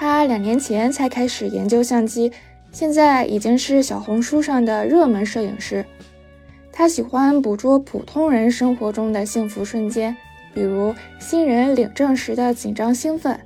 [0.00, 2.32] 他两年前才开始研究相机，
[2.72, 5.84] 现在已经是小红书上的热门摄影师。
[6.72, 10.16] 他喜欢捕捉普通人生活中的幸福瞬间，
[10.54, 13.38] 比如新人领证时的紧张兴奋，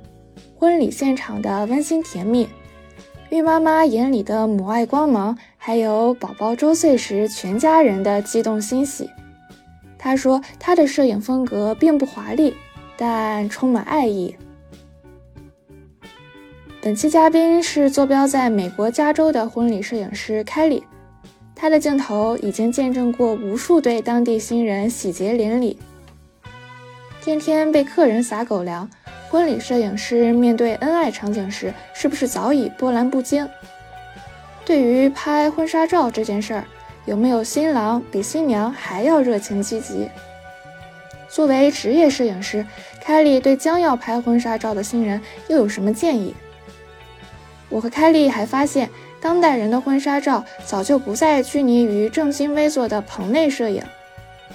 [0.57, 2.47] 婚礼现场的温馨甜蜜，
[3.31, 9.09] 孕妈妈眼里的母爱光芒，还有宝宝周岁时全家人的激动欣喜。
[9.97, 12.55] 他说，他的摄影风格并不华丽，
[12.95, 14.33] 但充满爱意。
[16.85, 20.83] 本期嘉宾是坐标在美国加州的婚礼摄影师凯莉，
[21.55, 25.79] 他的镜头已经见证过无数对当地新人喜结连理。
[27.23, 28.87] 天天被客人撒狗粮，
[29.31, 33.49] 婚礼摄影师面对恩爱场景时，是不是早已波澜不惊？
[34.63, 36.65] 对于拍婚纱照这件事儿，
[37.05, 40.07] 有没有新郎比新娘还要热情积极？
[41.29, 42.63] 作为职业摄影师，
[43.01, 46.35] 凯莉对将要拍婚纱照的新人又有什么建议？
[47.69, 53.83] 我和凯莉还发现，当代人的婚纱照早就不再拘泥于正襟危坐的棚内摄影，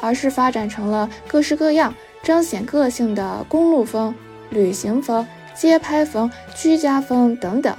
[0.01, 4.15] 而是发展成了各式各样、彰显个性的公路风、
[4.51, 7.77] 旅行风、街拍风、居家风等等。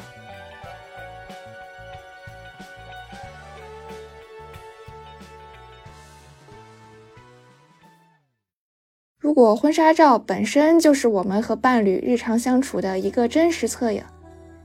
[9.18, 14.04] 如果婚纱照本身就是我们和伴侣日常相处的一个真实侧影。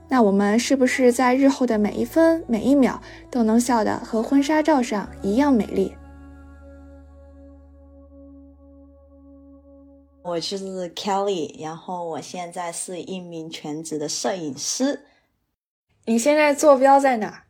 [0.09, 5.93] 那我们是不是在日后的每一分每一秒都能笑得和婚纱照上一样美丽？
[10.23, 15.05] 我就是 Kelly，然后我现在是一名全职的摄影师。
[16.05, 17.43] 你现在坐标在哪？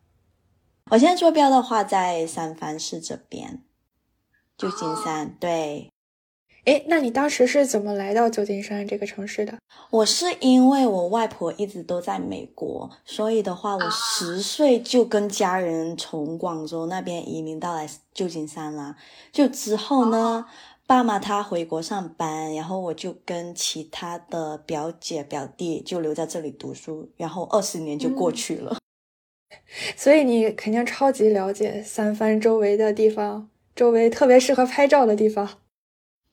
[0.91, 3.63] 我现在坐标的话在三藩市这边，
[4.57, 5.35] 旧金山。
[5.39, 5.91] 对。
[6.67, 9.57] 哎，那你当时是怎么来到旧金山这个城市的？
[9.89, 18.97] 我是因为我外婆一直都在美国，所以的话，我十岁就跟家人从广州那边移民到来旧金山啦。
[19.31, 20.45] 就之后呢，
[20.85, 28.77] 爸妈他回国上班，然后我就跟其他的表姐表弟就留在这里读书，然后二十年就过去了。
[29.95, 35.59] 所以你肯定超级了解三藩周围的地方，周围特别适合拍照的地方。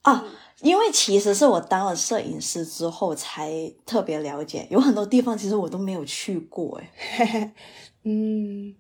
[0.04, 0.25] 啊，
[0.60, 6.81] 因为其实是我当了摄影师之后才特别了解，有很多地方其实我都没有去过
[7.19, 7.53] 哎。
[8.04, 8.75] 嗯，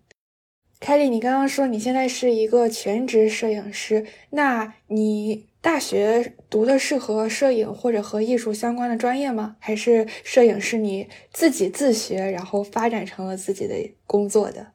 [0.78, 9.56] 凯莉，你刚刚说你现在是一个全职摄影师，那你大学读的是和摄影或者和艺术相关的专业吗？
[9.58, 13.74] 还是摄影是你自己自学，然后发展成了自己的
[14.06, 14.72] 工作的？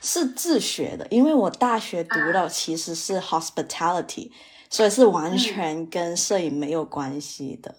[0.00, 4.32] 是自学的，因为我大学读的其实是 hospitality。
[4.72, 7.74] 所以是完全跟摄影没有关系的。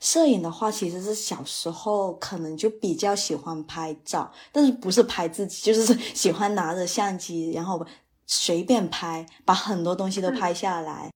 [0.00, 7.86] 摄影的话，其实是小时候可能就比较喜欢拍照，但是不是拍自己，就是喜欢拿着相机，然后
[8.26, 11.08] 随便拍，把很多东西都拍下来。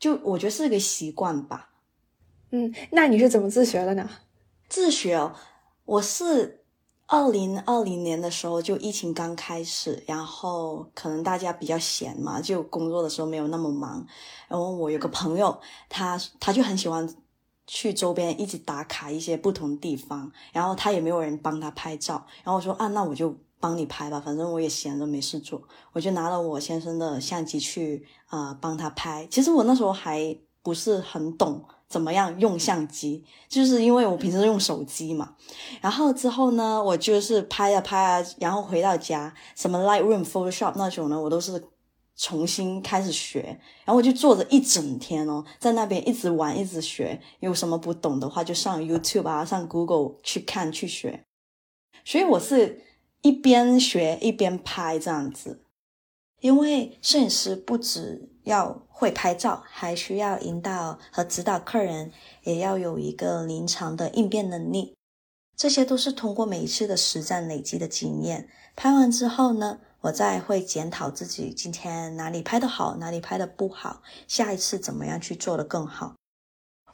[0.00, 1.70] 就我觉得是一个习惯吧。
[2.50, 4.10] 嗯，那你是怎么自学的呢？
[4.68, 5.32] 自学哦，
[5.84, 6.55] 我是。
[7.08, 14.04] 二零二零年的时候，就疫情刚开始，然后可能大家比较闲嘛，就工作的时候没有那么忙。
[14.48, 15.56] 然后我有个朋友，
[15.88, 17.08] 他他就很喜欢
[17.68, 22.26] 去周边一直打卡一些不同地方，然后他也没有人帮他拍照。
[22.42, 25.62] 然后我说啊，那我就帮你拍吧，反正我也闲着没事做，
[25.92, 29.24] 我就拿了我先生的相机去啊帮他拍。
[29.30, 31.64] 其实我那时候还不是很懂。
[31.88, 33.24] 怎么样用相机？
[33.48, 35.36] 就是因为我平时用手机嘛。
[35.80, 41.62] 然后之后呢，我就是拍啊拍啊，然后回到家，什么 Lightroom、Photoshop 那种呢，我都是
[42.16, 43.60] 重新开始学。
[43.84, 47.20] 然后我就坐着一整天哦，在那边一直玩，一直学。
[47.40, 51.24] 有什么不懂的话，就上 YouTube 啊，上 Google 去看去学。
[52.04, 52.82] 所以我是
[53.22, 55.62] 一边学一边拍这样子。
[56.40, 62.12] 因为摄影师不止要会拍照，还需要引导和指导客人，
[62.44, 64.94] 也要有一个临场的应变能力。
[65.56, 68.48] 这些都是通过每一次的实战累积的经验。
[68.76, 76.14] 拍完之后呢，我再会检讨自己今天哪里拍的好，哪里拍的不好，下一次怎么样去做的更好。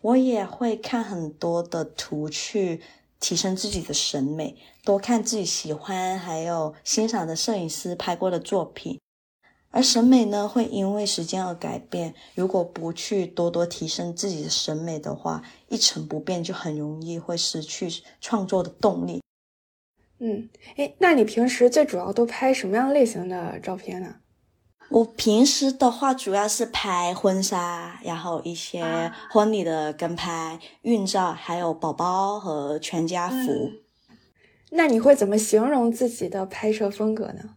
[0.01, 2.81] 我也会看很多的图去
[3.21, 8.99] 提升自己的审美，多看自己喜欢还有欣赏的摄影师拍过的作品。
[9.73, 12.15] 而审美呢，会因为时间而改变。
[12.35, 17.89] 如果不去多多提升自己的审美的话，一成不变，就很容易会失去
[18.21, 19.21] 创作的动力。
[20.19, 24.17] 嗯，哎，那你平时最主要都拍什么样类型的照片呢？
[24.91, 33.71] 我平时的话，主要是拍婚纱，然后一些婚礼的跟拍、孕照，还有宝宝和全家福。
[34.73, 37.57] 那你会怎么形容自己的拍摄风格呢？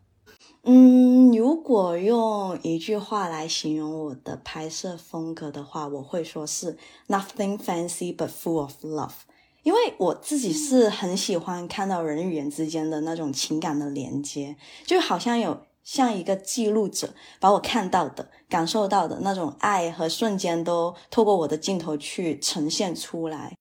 [0.67, 6.75] 嗯，如果用一句话来形容我的拍摄风格的话，我会说是
[7.07, 9.13] nothing fancy but full of love。
[9.61, 23.55] 因为我自己是很喜欢看到人与人之间的那种情感的连接，就好像有像一个记录者，把我看到的、感受到的那种爱和瞬间都透过我的镜头去呈现出来。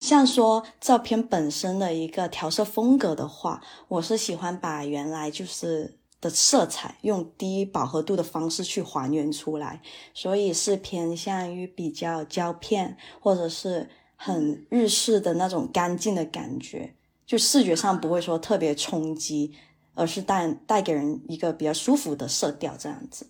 [0.00, 9.82] 像说照片本身的一个调色风格的话，我是喜欢把原来就是的色彩用低饱和度的方式去还原出来，
[10.14, 16.94] 所以是偏向于比较胶片或者是很日式的那种干净的感觉，
[17.26, 19.52] 就视觉上不会说特别冲击，
[19.92, 23.26] 而是带带给人一个比较舒服的色调这样子。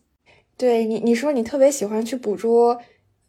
[0.57, 2.81] 对你，你说你特别喜欢去捕捉。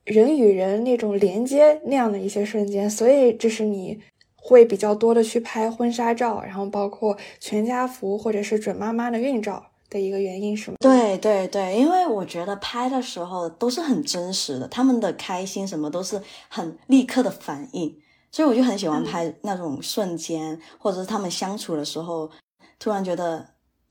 [0.03, 3.99] 人与人那种连接那样的一些瞬间，所以这是你
[4.47, 10.77] 会比较多的去拍婚纱照，然后包括全家福或者是准妈妈的孕照的一个原因，是吗？
[10.79, 17.97] 对对对，因为我觉得拍的时候都是很真实的，他们的开心什么都是很立刻的反应，
[18.31, 22.29] 所以我就很喜欢拍那种瞬间，或者是他们相处的时候，
[22.77, 23.43] 突然觉得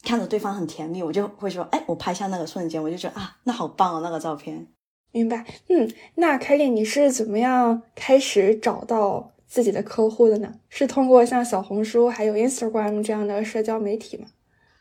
[0.05, 4.69] 看着对方很甜蜜，我就会说，哎，我拍下那个瞬间，我就觉得啊，那好棒哦，那个照片。
[5.11, 10.53] 明白，嗯，那凯莉，你是怎么样开始找到自己的客户的呢？
[10.69, 14.27] 是通过像小红书还有 Instagram 这样的社交媒体吗？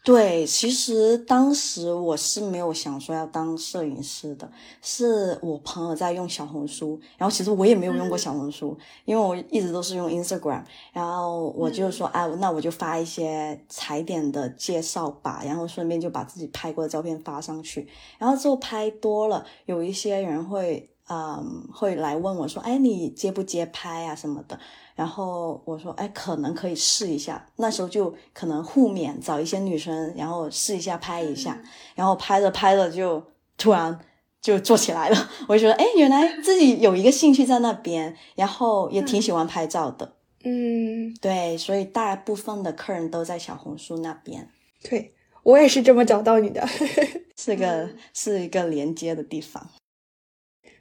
[0.03, 8.75] 对，其实当时我是没有想说要当摄影师的，是我朋友在用小红书，然后其实我也没有用过小红书，
[9.05, 17.87] 因为我一直都是用 Instagram，然后我就说，哎，那我就发一些踩点的介绍吧，然后顺便就把自己拍过的照片发上去，
[18.17, 24.57] 然后之后拍多了，有一些人会，嗯，会来问我说，哎，你接不接拍啊什么的。
[24.95, 27.45] 然后我说，哎，可能可以试一下。
[27.57, 31.61] 那时候就可能互勉，找一些女生，然后试一下拍一下。
[31.95, 33.21] 然后拍着拍着就
[33.57, 33.99] 突然
[34.41, 35.29] 就做起来了。
[35.49, 40.15] 我就觉得，哎，原来自己有一个兴趣在那边，然后也挺喜欢拍照的。
[40.45, 44.49] 嗯，对，所以大部分的客人都在小红书那边。
[44.83, 45.13] 对
[45.43, 46.65] 我也是这么找到你的，
[47.35, 49.67] 是个是一个连接的地方。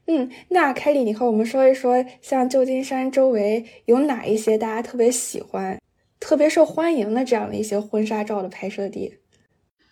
[0.07, 5.81] 嗯，那凯里，你和我们说一说，像旧金山周围有哪一些大家特别喜欢、
[6.19, 9.19] 特别受欢迎的这样的一些婚纱照的拍摄地？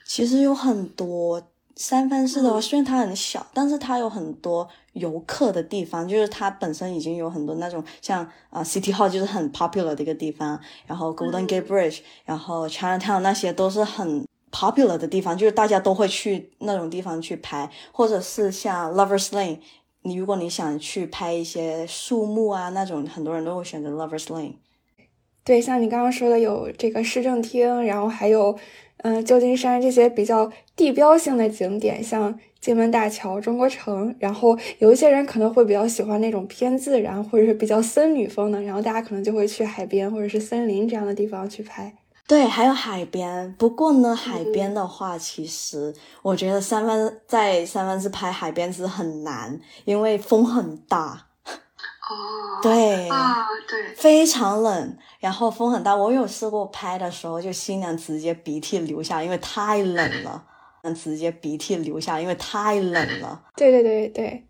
[0.04, 1.40] 其实有很多，
[1.76, 19.58] 三藩市的话，虽然它很小，但是它有很多游客的地方，就是它本身已经有很多那种像啊 City Hall 就是很 popular 的一个地方，然后 Golden Gate Bridge，然后 Chinatown 那些都是很 popular 的地方，就是大家都会去那种地方去拍，或者是像 Lovers Lane。
[20.02, 24.54] 你如果你想去拍一些树木啊那种，很多人都会选择 Lovers Lane。
[25.44, 28.56] 对，像你刚刚说的有这个市政厅，然后还有
[28.98, 34.14] 嗯旧金山这些比较地标性的景点，像金门大桥、中国城。
[34.18, 41.94] 然后有一些人可能会比较喜欢那种偏自然或者是比较森女风的，然后大家可能就会去海边或者是森林这样的地方去拍。
[42.30, 43.52] 对，还有海边。
[43.58, 45.92] 不过呢，海边的话，其实
[46.22, 51.26] 我觉得三分在三分之拍海边是很难，因为风很大。
[51.44, 53.34] 哦，对啊，
[53.68, 55.96] 对，非常冷，然后风很大。
[55.96, 60.46] 我有试过拍的时候，就新娘直接鼻涕流下，因为太冷了。
[60.94, 63.42] 直接鼻涕流下，因为太冷了。
[63.56, 64.46] 对对对对，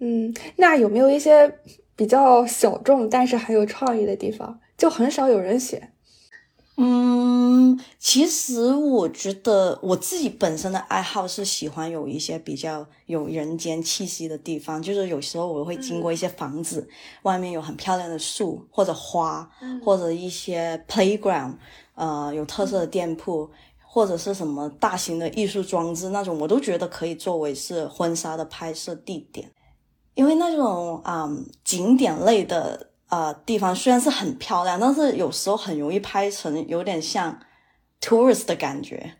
[0.00, 1.58] 嗯，那有没有一些
[1.96, 5.94] 比较小众但是很有创意的地方，就很少有人选？
[6.80, 16.88] 嗯，其实我觉得我自己本身的爱好是喜欢有一些比较有人间气息的地方，就是有时候我会经过一些房子，
[17.22, 19.50] 外面有很漂亮的树或者花，
[19.84, 21.54] 或者一些 playground，
[21.96, 23.50] 呃，有特色的店铺，
[23.84, 29.50] 或者是什么大型的艺术装置那种，我都觉得可以作为是婚纱的拍摄地点，
[30.14, 31.28] 因为那种啊
[31.64, 32.87] 景点类的。
[33.08, 37.40] 呃，地方虽然是很漂亮，但是有时候很容易拍成有点像
[38.02, 39.14] tourist 的感觉，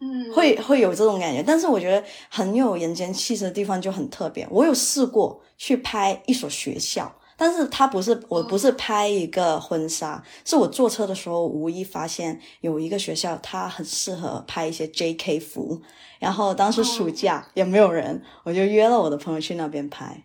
[0.00, 1.42] 嗯，会会有这种感觉。
[1.42, 4.46] 但是我觉得很有人间气质的地方就很特别。
[4.50, 15.80] 我有试过去拍一所学校，但是它不是，我不是拍一个婚纱，是我坐车的时候无意发现有一个学校，它很适合拍一些 JK 服。
[16.18, 20.24] 然后当时暑假也没有人，我就约了我的朋友去那边拍。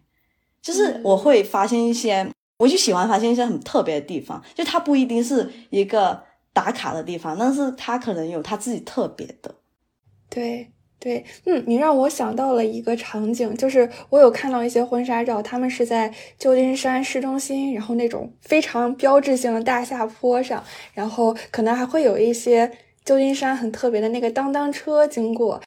[0.62, 2.30] 就是我会发现一些。
[2.62, 6.22] 我就喜欢发现一些很特别的地方，就它不一定是一个
[6.54, 9.56] 打卡的地方，但是它可能有它自己特别的。
[10.30, 20.64] 对，对，嗯，你让我想到了一个场景，就是我有看到一些婚纱照，他们是在旧金山市中心，然后那种非常标志性的大下坡上，
[20.94, 22.72] 然后可能还会有一些
[23.04, 25.60] 旧金山很特别的那个当当车经过，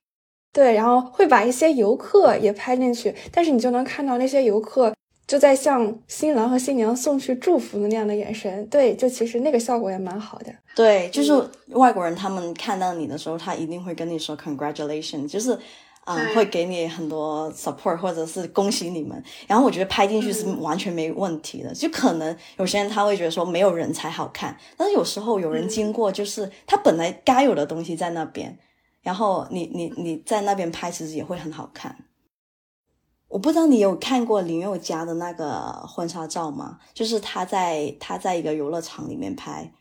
[0.53, 4.95] 对，然后会把一些游客也拍进去，但是你就能看到那些游客
[5.27, 10.55] 就在向新郎和新娘送去祝福的那样的眼神，对，就其实那个效果也蛮好的。
[10.77, 11.33] 对，就是
[11.69, 15.59] 外国人，他们看到你的时候，他一定会跟你说 “congratulation”，就是，
[16.05, 19.23] 嗯，会给你很多 support，或者是恭喜你们。
[19.47, 21.73] 然后我觉得拍进去是完全没问题的。
[21.73, 28.59] 就可能有些人他会觉得说没有人才好看，但是有时候有人经过，就是他本来该有的东西在那边，
[29.01, 31.97] 然后你你你在那边拍，其实也会很好看。
[33.35, 36.79] 我不知道你有看过林宥嘉的那个婚纱照吗？
[36.93, 39.73] 就是他在他在一个游乐场里面拍。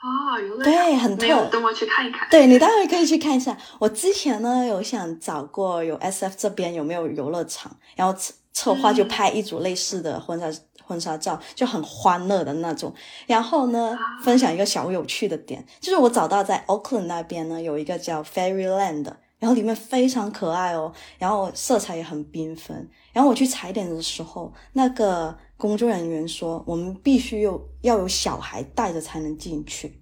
[0.00, 1.26] 哦，游乐对，很特。
[1.46, 2.28] 等我去看一看。
[2.30, 3.58] 对你待会可以去看一下。
[3.80, 10.46] 我之前呢有想找过有 S F 这边有没有游乐场，然后策策划就拍一组类似的婚纱
[10.84, 12.94] 婚纱照，就很欢乐的那种。
[13.26, 22.88] 然后呢，分享一个小有趣的点，就是我找到在 Oakland 那边呢有一个叫 Fairyland，然后里面非常可爱哦，然后色彩也很缤纷。
[23.12, 25.36] 然后我去踩点的时候，那个。
[25.56, 30.00] 工作人员说：“我们必须有要有小孩带着才能进去。”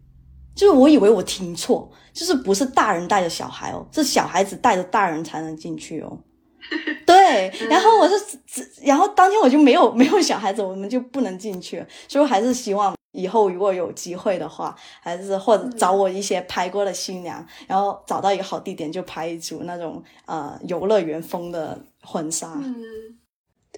[0.57, 6.19] 就是我以为我听错，就是不是大人带着小孩哦，是小孩子带着大人才能进去哦。
[7.07, 11.85] 对，然后我是，然后当天我就没有没有小孩子，我们就不能进去。
[12.09, 22.53] 所以我还是希望以后如果有机会的话，还是或者找我一些拍过的新娘，然后找到一个好地点就拍一组那种呃游乐园风的婚纱。
[22.57, 22.75] 嗯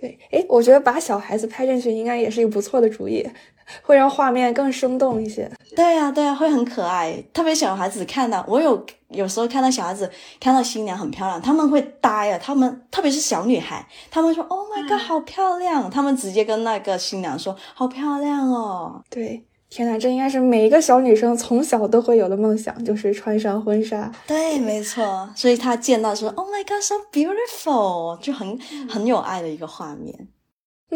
[0.01, 3.25] 对，哎，我觉得把小孩子拍进去应该也是一个不错的主意，
[3.83, 5.49] 会让画面更生动一些。
[5.77, 7.23] 对呀，对呀，会很可爱。
[7.33, 12.39] 特别小孩子看到，我有有时候看到小孩子看到新娘很漂亮，他们会呆啊。
[12.43, 19.47] 他们特别是小女孩，他们说：“Oh my god，好漂亮！”他们直接跟那个新娘说：“好漂亮哦。”对。
[19.71, 24.09] 天呐，这应该是每一个小女生从小都会有的梦想，就是穿上婚纱。
[24.25, 25.29] 对，没错。
[25.35, 28.57] 所以她见到说：“Oh my god, so beautiful！” 就很
[28.89, 30.29] 很有爱的一个画面。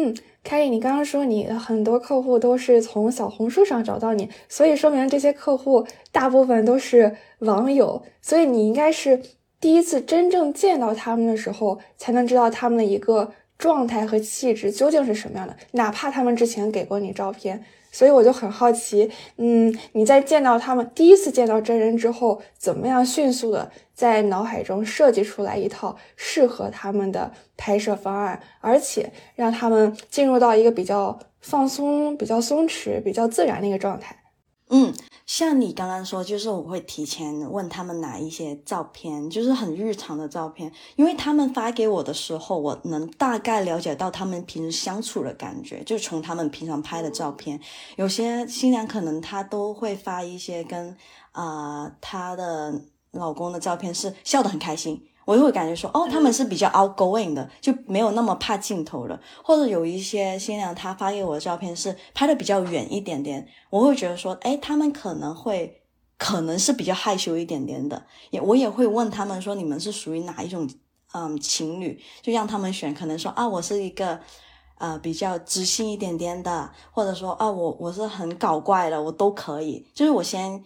[0.01, 0.15] 嗯，
[0.45, 9.21] 凯莉，你刚刚说你的很多客户都是从小红书上找到你，所以说明这些客户大部分都是网友，所以你应该是
[9.59, 17.61] 第一次真正见到他们的时候，才能知道他们的一个状态和气质究竟是什么样的，哪怕他们之前给过你照片。
[17.91, 34.15] 所以我就很好奇，嗯，你在见到他们第一次见到真人之后，怎么样迅速的在脑海中设计出来一套适合他们的拍摄方案，而且让他们进入到一个比较放松、比较松弛、比较自然的一个状态？
[34.69, 34.93] 嗯。
[35.25, 47.61] 像你刚刚说，就是我会提前问他们拿一些照片，就是很日常的照片，因为他们发给我的时候，我能大概了解到他们平时相处的感觉，就从他们平常拍的照片，
[47.95, 50.97] 有些新娘可能她都会发一些跟
[51.31, 54.99] 啊她的老公的照片，是笑得很开心。
[55.29, 65.83] 我就会感觉说，哦，他们是比较 outgoing 的，就没有那么怕镜头的，或者有一些新娘她发给我的照片是拍的比较远一点点，我会觉得说，哎，他们可能会
[66.17, 70.67] 可能是比较害羞一点点的，也我也会问他们说，你们是属于哪一种
[71.13, 74.19] 嗯情侣，就让他们选，可能说啊，我是一个
[74.79, 80.63] 呃比较知性一点点的，或者说啊，我我是很搞怪的，我都可以，就是我先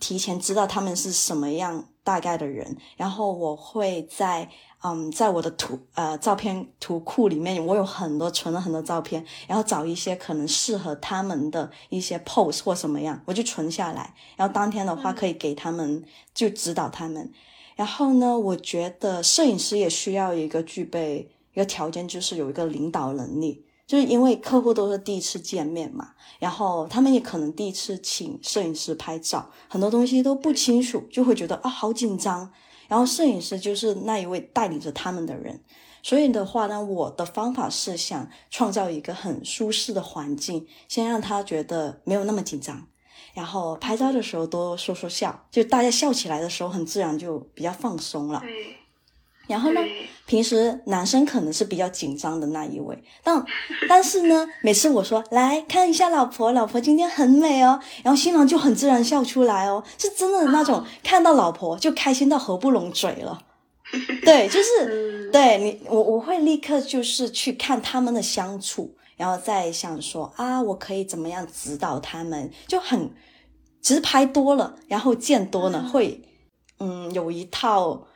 [0.00, 1.84] 提前知道他们是什么样。
[2.02, 4.48] 大概的人，然后我会在
[4.82, 16.02] 嗯，在我的图呃照片图库里面，我有很多存了很多照片，然后找一些可能适合他们的一些 pose 或什么样，我就存下来，然后当天的话可以给他们
[16.32, 17.30] 就指导他们。
[17.76, 23.64] 然后呢，我觉得摄影师也需要一个具备一个条件，就是有一个领导能力。
[23.90, 32.52] 就是因为客户都是第一次见面嘛，然后他们也可能第一次请摄影师拍照，很多东西都不清楚，就会觉得啊好紧张。
[32.86, 35.60] 然后摄影师就是那一位带领着他们的人，
[36.04, 42.86] 所以的话呢，我的方法是想创造一个很舒适的环境，先让他觉得没有那么紧张，
[43.34, 48.40] 然后拍照的时候多说说笑，就大家笑起来的时候很自然，就比较放松了。
[49.50, 49.80] 然后呢，
[50.26, 53.44] 平时男生可能是比较紧张的那一位，但
[53.88, 63.42] 但是呢， 每次我说来看一下老婆，老婆今天很美哦，然后新郎就很自然笑出来哦，是真的那种看到老婆就开心到合不拢嘴了。
[64.24, 73.10] 对，就是 对你，我我会立刻就是去看他们的相处，然后再想说啊，我可以怎么样指导他们，就很
[73.82, 76.22] 其实拍多了，然后见多了会
[76.78, 78.06] 嗯有一套。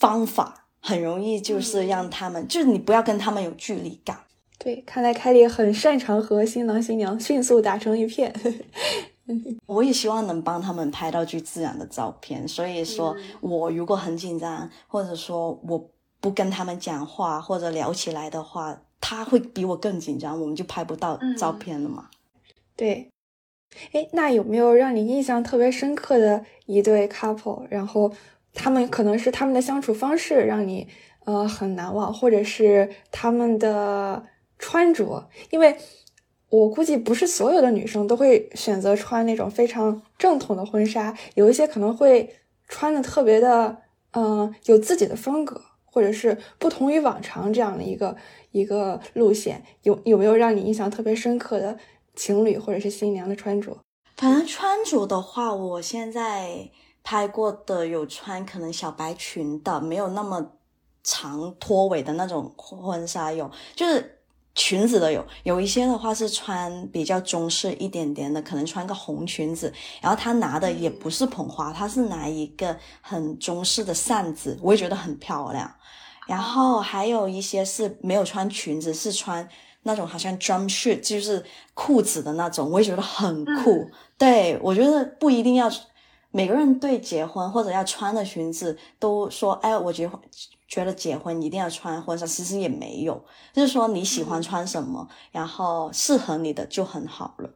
[0.00, 4.18] 方法，很容易就是让他们，就是你不要跟他们有距离感。
[4.58, 8.32] 对，看来凯莉很擅长和新郎新娘迅速打成一片。
[9.66, 15.90] 我也希望能帮他们拍到最自然的照片，所以说我如果很紧张，或者说我
[16.20, 22.08] 不跟他们讲话或者聊起来的话，他会比我更紧张，我们就拍不到照片了嘛。
[22.74, 23.10] 对，
[23.92, 27.66] 哎，那有没有让你印象特别深刻的一对 couple？
[27.68, 28.10] 然后
[28.58, 30.86] 他们可能是他们的相处方式让你
[31.24, 34.24] 呃很难忘，或者是他们的
[34.58, 35.76] 穿着，因为。
[36.50, 42.36] 我估计不是所有的女生都会选择穿那种非常正统的婚纱，有一些可能会
[42.66, 43.76] 穿的特别的，
[44.12, 48.16] 嗯，有自己的风格，或者是不同于往常这样的一个
[48.50, 49.62] 一个路线。
[49.82, 51.76] 有有没有让你印象特别深刻的
[52.16, 53.76] 情侣或者是新娘的穿着？
[54.16, 56.70] 反正穿着的话，我现在
[57.02, 60.52] 拍过的有穿可能小白裙的，没有那么
[61.02, 64.14] 长拖尾的那种婚纱，有就是。
[64.54, 75.72] 裙子的有有一些的话是穿比较中式一点点的，可能穿个红裙子，然后他拿的也不是捧花，他是拿一个很中式的扇子，我也觉得很漂亮。
[76.26, 79.48] 然后还有一些是没有穿裙子，是穿
[79.84, 83.88] 那种好像 jumpsuit，就是裤子的那种，我也觉得很酷。
[84.16, 85.70] 对我觉得不一定要
[86.30, 90.20] 每个人对结婚或者要穿的裙子都说，哎，我结婚。
[90.68, 97.48] 觉得结婚一定要穿婚纱，其实也没有，就是说你喜欢穿什么，然后适合你的就很好了。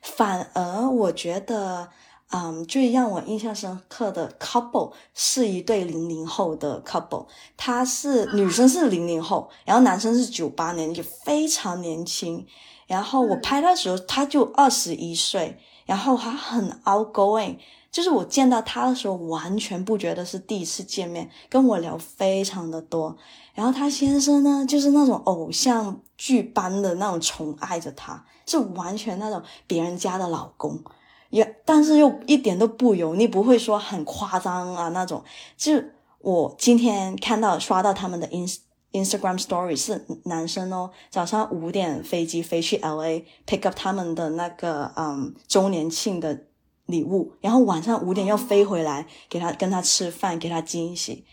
[0.00, 1.88] 反而我觉得，
[2.30, 7.26] 嗯，最让我印象深刻的 couple 是一对零零后的 couple，
[7.56, 12.46] 他是女生是零零后，然后男生是九八年，就非常年轻。
[12.86, 17.56] 然后我拍的时候他就二十一岁，然后他很 outgoing。
[17.92, 23.14] 就是我见到他的时候，完全不觉得是第一次见面，跟我聊非常的多。
[23.52, 30.82] 然后他先生呢，就是那种偶像剧般的那种宠爱着他，是完全那种别人家的老公，
[31.28, 35.22] 也但是又一点都不油腻，不会说很夸张啊那种。
[35.58, 35.74] 就
[36.20, 38.56] 我今天看到刷到他们的 ins
[38.92, 46.44] Instagram story 是男生哦，早上五点飞机飞去 LA pick up 他们的那个嗯周年庆的。
[46.92, 51.24] 礼物，然后晚上五点要飞回来给他跟他吃饭，给他惊喜，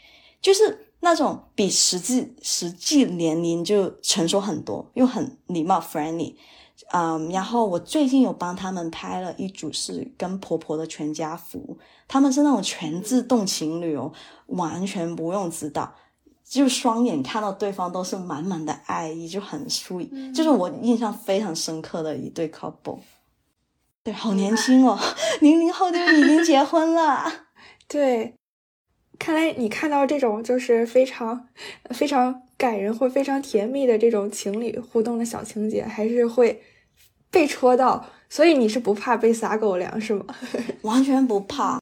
[0.42, 6.34] 就是那种比实际实际年龄就成熟很多，又很礼貌 friendly，
[6.92, 14.12] 嗯，然后我最近有帮他们拍了一组是跟婆婆的全家福，他们是那种全自动情侣哦，
[14.48, 15.94] 完全不用指导，
[16.44, 23.00] 就双眼看到对方都是满满的爱意，就很 sweet，就是我印象非常深刻的一对 couple。
[24.04, 24.98] 对，好年轻哦，
[25.42, 27.48] 零零后就已经结婚了。
[27.88, 28.36] 对，
[29.18, 31.48] 看来你看到这种就是非常
[31.90, 36.64] 非常感人或非常甜蜜的这种情侣互动的小情节，还是会
[37.30, 38.06] 被戳到。
[38.30, 40.26] 所以你是不怕被撒狗粮是吗？
[40.84, 41.80] 完全不怕。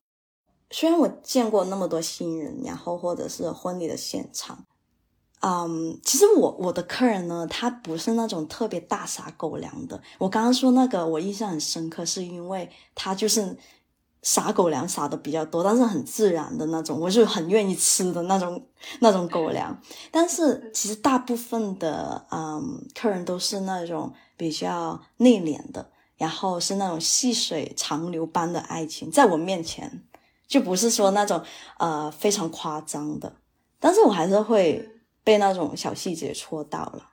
[0.72, 4.66] 虽然我见过那么多新人，然后或者是婚礼的现场。
[5.40, 10.02] 嗯，其实我我的客人呢，他不是那种特别大撒狗粮的。
[10.18, 13.56] 我刚刚说那个，我印象很深刻，是因为他就是
[14.24, 18.66] 撒狗粮撒的比较多，但是很自然的那种，我是很愿意吃的那种
[19.00, 19.80] 那种狗粮。
[20.10, 30.04] 但是其实大部分的嗯客人都是那种比较内敛的，然后是那种细水长流般的爱情，在我面前
[30.48, 31.44] 就不是说那种
[31.78, 33.36] 呃非常夸张的，
[33.80, 34.90] 但是我还是会。
[35.28, 37.10] 被那种小细节戳到了，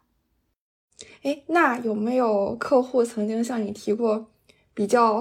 [1.24, 4.29] 哎，那有没有客户曾经向你提过
[4.72, 5.20] 比较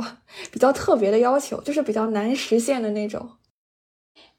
[0.51, 3.31] 比较特别的要求，就是比较难实现的那种？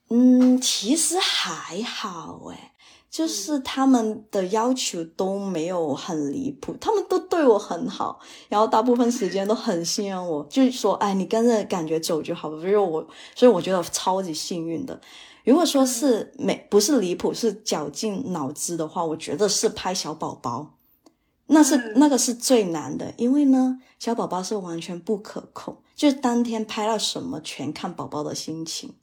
[0.08, 2.74] 嗯，其实还好哎，
[3.10, 12.60] 就是他们的要求都没有很离谱，他们都对我很好，然后大部分时间都很信任我，就是说，哎，你跟着感觉走就好了。
[12.60, 15.00] 所以我，所以我觉得超级幸运的。
[15.44, 20.78] 如果说是没不是离谱，是绞尽脑汁的话，我觉得是拍小宝宝，
[21.46, 28.94] 那是那个是最难的，因为呢，小宝宝是完全不可控，就是当天拍到什么全看宝宝的心情。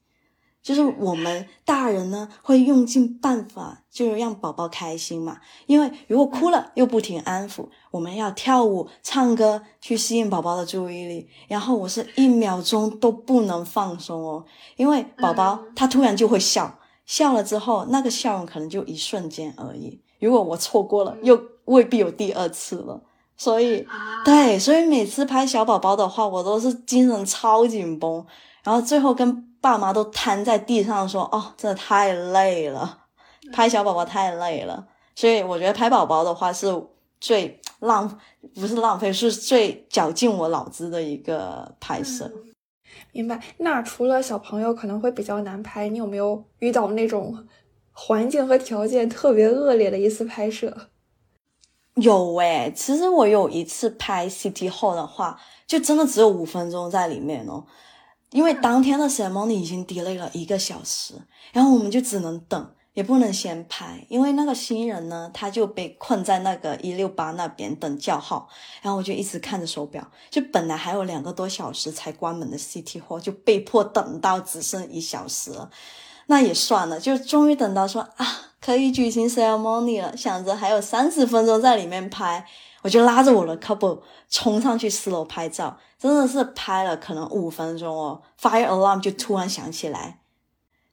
[0.64, 5.40] 就是我们大人呢，会用尽办法，就是让宝宝开心嘛。
[5.66, 11.28] 因为如果哭了又不停安抚，我们要跳舞、唱歌去吸引宝宝的注意力。
[11.48, 14.46] 然后我是一秒钟都不能放松哦，
[14.76, 20.00] 因为宝宝他突然就会笑，笑了之后那个笑容可能就一瞬间而已。
[20.20, 23.02] 如果我错过了，又未必有第二次了。
[23.36, 23.84] 所以，
[24.24, 28.24] 对，所以每次拍小宝宝的话，我都是精神超紧绷，
[28.64, 29.48] 然后最后跟。
[29.62, 33.06] 爸妈都瘫在地上说：“哦，真的太累了，
[33.54, 36.68] 拍小宝宝太累了。”所以我觉得拍宝宝的话是
[37.20, 38.20] 最浪，
[38.56, 42.32] 不是浪费，是最绞尽我脑子的一个拍摄。
[43.12, 43.40] 明白。
[43.58, 47.48] 那除了小朋友可能会比较难拍，你有没有遇到那种
[47.92, 50.76] 环境和条件特别恶劣的一次拍摄？
[51.96, 57.66] 有诶，其实我有一次拍 City Hall 的话，就真的只有五分钟在里面哦，
[58.32, 61.14] 因为当天的 ceremony 已经 delay 了一个小时，
[61.54, 62.72] 然后我们就只能等。
[62.94, 68.50] 也不能先拍，因为那个新人呢，他就被困在那个一六八那边等叫号，
[68.82, 75.72] 然后我就一直看着手表，就本来还有两个多小时才关门的 City Hall，就被迫等到只剩一小时了，
[76.26, 78.28] 那也算了，就终于等到说啊，
[78.60, 82.46] 可以举行 ceremony 了，想着还有三十分钟在里面拍，
[82.82, 90.20] 我就拉着我的 couple 冲上去四楼拍照，真的是拍了可能五分钟哦，fire alarm 就突然响起来。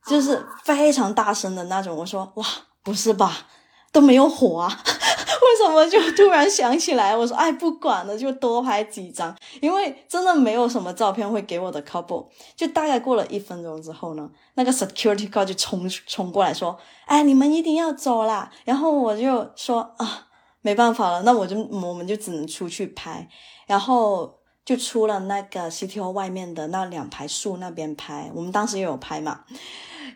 [0.07, 2.47] 就是非常大声的那种，我说哇，
[2.83, 3.47] 不是吧，
[3.93, 7.15] 都没有火啊， 为什么就突然响起来？
[7.15, 12.27] 我说哎，不管了，就多拍几张，因为真的没有什么照片会给我的 couple。
[12.57, 18.51] 就大概过了一分钟之后呢，那个 security guard 就冲冲过来说，哎，你们一定要走啦。
[18.65, 20.28] 然后我就说啊，
[20.69, 23.27] 没办法了，那我就我们就只能出去拍，
[23.67, 29.47] 然后就出了那个 CTO 外面的那两排树那边拍，我们当时也有拍嘛。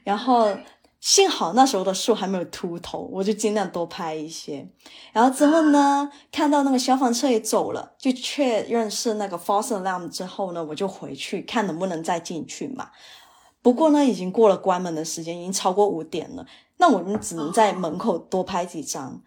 [0.05, 0.55] 然后
[1.01, 4.69] 幸好那时候的树还没有秃头，我就尽量多拍一些。
[5.15, 12.91] 然后之后呢，看到那个消防车也走了，就确认是那个 false alarm 之后呢，我就回去看能不能再进去嘛。
[13.63, 16.45] 不过呢，已经过了关门的时间，已经超过五点了，
[16.77, 19.23] 那我们只能在门口多拍几张。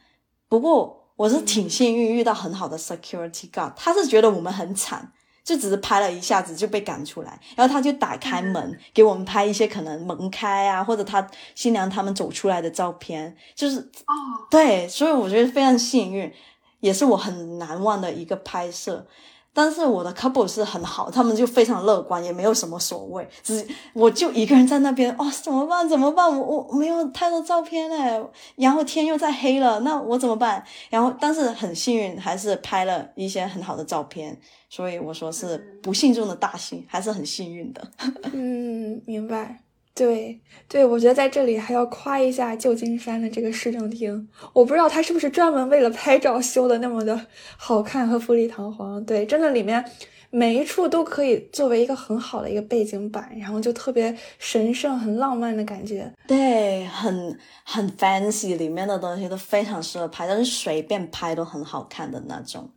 [0.48, 5.12] 不过我是挺幸运，遇到很好的 security guard，他是觉得我们很惨。
[5.44, 14.16] 就只是拍了一下子就被赶出来，然后他就打开门给我们拍一些可能门开啊，或者他新娘他们走出来的照片，就是哦，
[14.50, 16.34] 对，所以我觉得非常幸运，
[16.80, 19.06] 也是我很难忘的一个拍摄。
[19.56, 23.26] 但是我的 couple 是很好，他们就非常乐观，也没有什么所谓。
[23.42, 25.88] 只是我就一个人在那边，哦，怎么办？
[25.88, 26.30] 怎么办？
[26.38, 28.22] 我我没有太多照片嘞，
[28.58, 30.62] 然后天又在黑了，那我怎么办？
[30.90, 34.38] 然后但是很幸运，还是拍了一些很好的照片。
[34.70, 37.82] 所以我说是不幸中的大幸，还是很幸运的。
[38.34, 39.62] 嗯，明白。
[39.96, 49.04] 对对，我觉得在这里还要夸一下旧金山的这个市政厅，我不知道它是不是专门为了拍照修的那么的好看和富丽堂皇。
[49.06, 49.84] 对，真的里面
[50.30, 56.12] 每一处都可以作为一个很好的一个背景板，然后就特别神圣、很浪漫的感觉。
[56.28, 62.70] 对，很很 fancy，里面的东西都非常适合拍，但是随便拍都很好看的那种。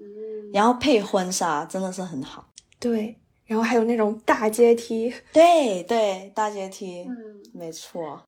[0.00, 0.06] 嗯，
[0.52, 2.48] 然后配婚纱真的是很好。
[2.80, 3.16] 对。
[3.46, 8.22] 然后还有那种大阶梯，对对，大阶梯，嗯，没错。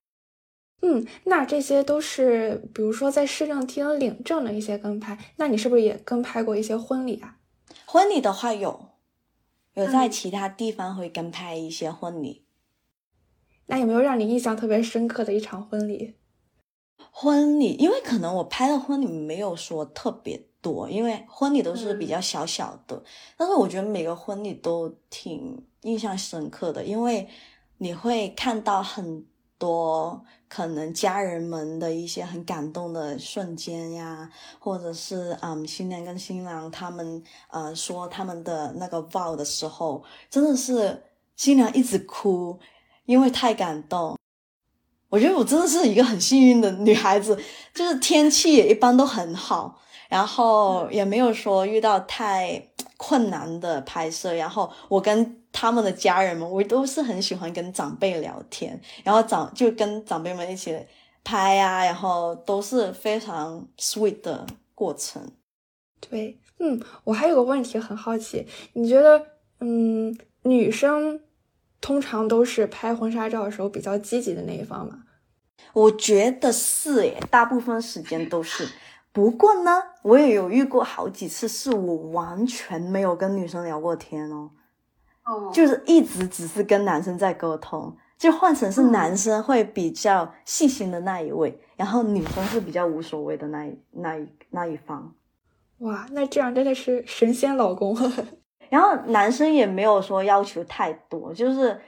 [0.83, 7.39] 嗯，那这些都是，比如说在市政厅领证的一些跟拍，那你是不是也跟拍过一些婚礼啊？
[7.87, 8.91] 婚礼的话有，
[9.73, 12.45] 有在其他地方会跟拍一些婚礼。
[13.67, 16.15] 那有没有让你印象特别深刻的一场婚礼？
[17.11, 20.46] 婚礼，因为可能我拍的婚礼没有说特别。
[20.67, 23.01] 多，因为婚礼都是比较小小的，
[23.37, 27.29] 但是我觉得每个婚礼都挺印象深刻的，因为
[27.79, 29.25] 你会看到很
[29.59, 41.05] 多可能家人们的一些很感动的瞬间呀，或者是嗯新娘跟新郎他们呃说他们的那个 vow 的时候，真的是
[41.37, 42.59] 新娘一直哭，
[43.05, 44.19] 因为太感动。
[45.09, 47.39] 我觉得我真的是一个很幸运的女孩子，
[47.73, 49.81] 就是天气也一般都很好。
[50.09, 52.63] 然后也没有说遇到太
[52.97, 60.79] 困难的拍摄，然后我跟他们的家人们，我都是很喜欢跟长辈聊天，然后长就跟长辈们一起
[61.25, 65.23] 拍呀，然后都是非常 sweet 的过程。
[65.99, 69.27] 对，嗯，我还有个问题很好奇，你觉得，
[69.61, 71.21] 嗯，女生
[71.81, 75.05] 通常都是拍婚纱照的时候比较积极的那一方吗？
[75.73, 78.69] 我觉得是诶，大部分时间都是。
[79.17, 84.51] 不过呢，我也有遇过好几次，是我完全没有跟女生聊过天哦，
[85.25, 95.15] 哦，就是一直只是跟男生在沟通，就换成是男生会比较细心的那一位，然后女生是比较无所谓的那一那一那一方。
[95.79, 97.97] 哇，那这样真的是神仙老公。
[98.69, 101.81] 然后男生也没有说要求太多，就是。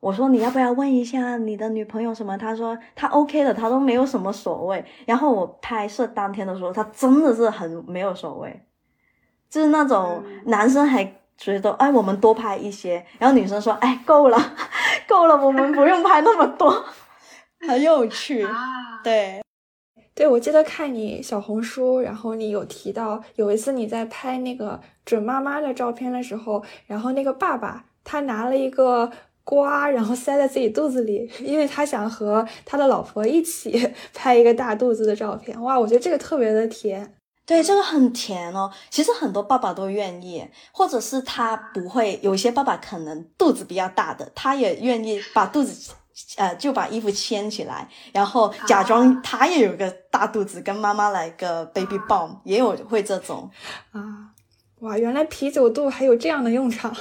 [0.00, 2.36] 我说你要不要问一下你的女朋友什么？
[2.36, 4.82] 他说他 OK 的，他都没有什么所谓。
[5.06, 8.62] 然后我拍摄当天的时候，他真的是很没有所谓，
[9.50, 11.04] 就是那种男生还
[11.36, 14.38] 觉得哎，我们多拍一些，然后女生说哎够了，
[15.06, 16.84] 够了，我们不用拍那么多，
[17.68, 18.42] 很有趣。
[18.42, 19.42] 啊，对，
[20.14, 29.10] 对，我记得看你小红书，然后你有提到有一次你在拍那个准妈妈的照片的时候，然后那个爸爸他拿了一个
[29.50, 35.60] 瓜，然后塞在自己肚子里，因为他想和他的老婆一起 拍一个大肚子的照片。
[35.60, 37.16] 哇，我觉得这个特别的甜。
[37.44, 38.70] 对，这个很甜哦。
[38.90, 45.92] 其实很多爸爸都愿意，或者是他不会，有些爸爸可能肚子比较大的，他也愿意把肚子，
[46.36, 53.50] 呃，就把衣服牵起来，然后假装他也有个大肚子，跟妈妈来个 baby bomb，也有会这种。
[53.90, 54.30] 啊，
[54.82, 56.94] 哇，原来啤酒肚还有这样的用场。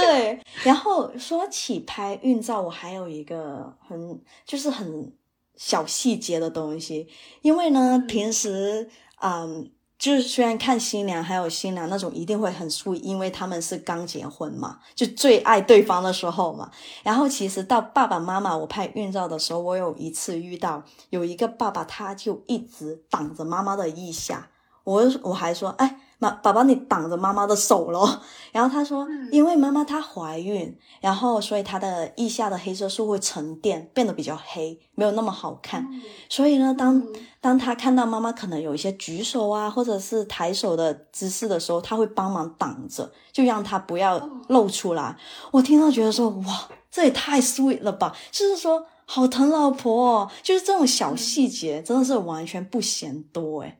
[0.00, 5.12] 对，然后说起拍孕照，我还有一个很就是很
[5.56, 7.08] 小细节的东西，
[7.42, 8.88] 因为呢，平时
[9.20, 16.70] 嗯，就是虽然看新娘还有新娘那种一定会很素，因为他们是刚结婚嘛，就最爱对方的时候嘛。
[17.02, 24.48] 然后其实到爸爸妈妈我拍孕照的时候，我有一次遇到有一个爸爸，他就一直挡着妈妈的腋下，
[24.84, 26.00] 我我还说，哎。
[26.20, 28.20] 妈，宝宝，你挡着妈妈的手咯。
[28.52, 35.88] 然后他说，因为妈妈她怀孕，然后所以她的腋下的黑色素会沉淀，变得比较黑，没有那么好看。
[36.28, 37.02] 所以呢，当
[37.40, 45.16] 当他看到妈妈可能有一些举手啊，或者是抬手的姿势的时候，他会帮忙挡着，就让他不要露出来。
[45.50, 48.14] 我听到觉得说，哇，这也太 sweet 了吧！
[48.30, 53.79] 就是说，好疼老婆哦，就是这种小细节，真的是完全不嫌多诶啊，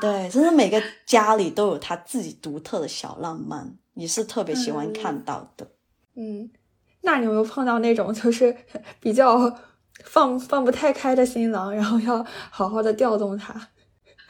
[0.00, 5.70] 对，真的每个家里都有他自己独特的小浪漫，也是特别喜欢看到的。
[6.14, 6.50] 嗯，
[7.02, 8.56] 那你有没有碰到那种就是
[9.00, 9.58] 比较
[10.04, 13.68] 放放不太开的新郎，然后要好好的调动他？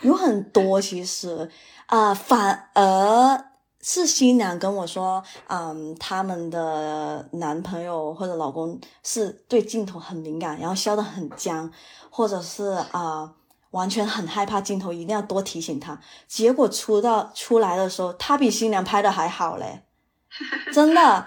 [0.02, 1.50] 有很多其实
[1.86, 3.44] 啊、反而
[3.82, 11.70] 是新娘跟我说，嗯，他们的男朋友或者老公是对镜头很敏感，然后笑得很僵，
[12.10, 13.34] 或者是啊、
[13.70, 15.98] 完全很害怕镜头，一定要多提醒他。
[16.26, 19.82] 结果出到出来的时候，他比新娘拍的还好嘞，
[20.72, 21.00] 真的。
[21.00, 21.26] 啊，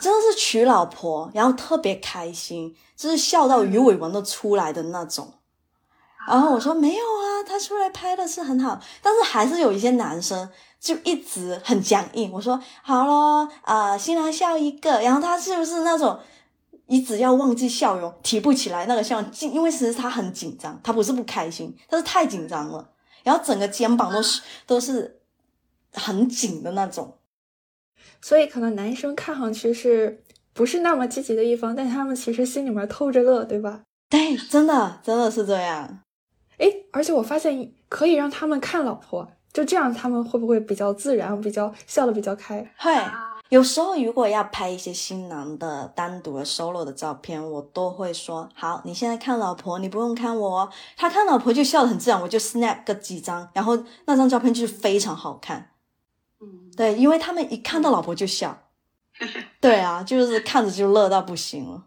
[0.00, 5.34] 真的是娶老婆，然后特别开心，就是笑到鱼尾纹都出来的那种。
[6.26, 12.32] 然后我说没有啊，他出来拍的是很好，但是还是有一些男生就一直很僵硬。
[12.32, 16.18] 我说好咯，啊、新郎笑一个，然后他是不是那种
[16.86, 22.90] 你只要忘记笑容，提不起来那个笑容，因为其实他很紧张，他不是不开心，他是太紧张了，
[23.22, 25.20] 然后整个肩膀都是都是
[25.92, 27.16] 很紧的那种。
[28.20, 33.82] 所以可能男生看上去是不是那么积极的一方，但他们其实心里面偷着乐，对吧？
[34.08, 36.00] 对，真的真的是这样。
[36.58, 42.60] 诶，而且我发现可以让他们看老婆，就这样他们会不会比较自然，比较笑得比较开？
[42.78, 42.94] 会，
[43.50, 50.70] 有时候如果要拍一些新郎的单独的 solo 的照片，我都会说好，你现在看老婆，你不用看我哦。
[50.96, 55.70] 他看老婆就笑得很自然，我就 snap 个几张，然后那张照片就是非常好看。
[56.40, 58.58] 嗯，对，因为他们一看到老婆就笑。
[59.60, 61.84] 对啊，就是看着就乐到不行了。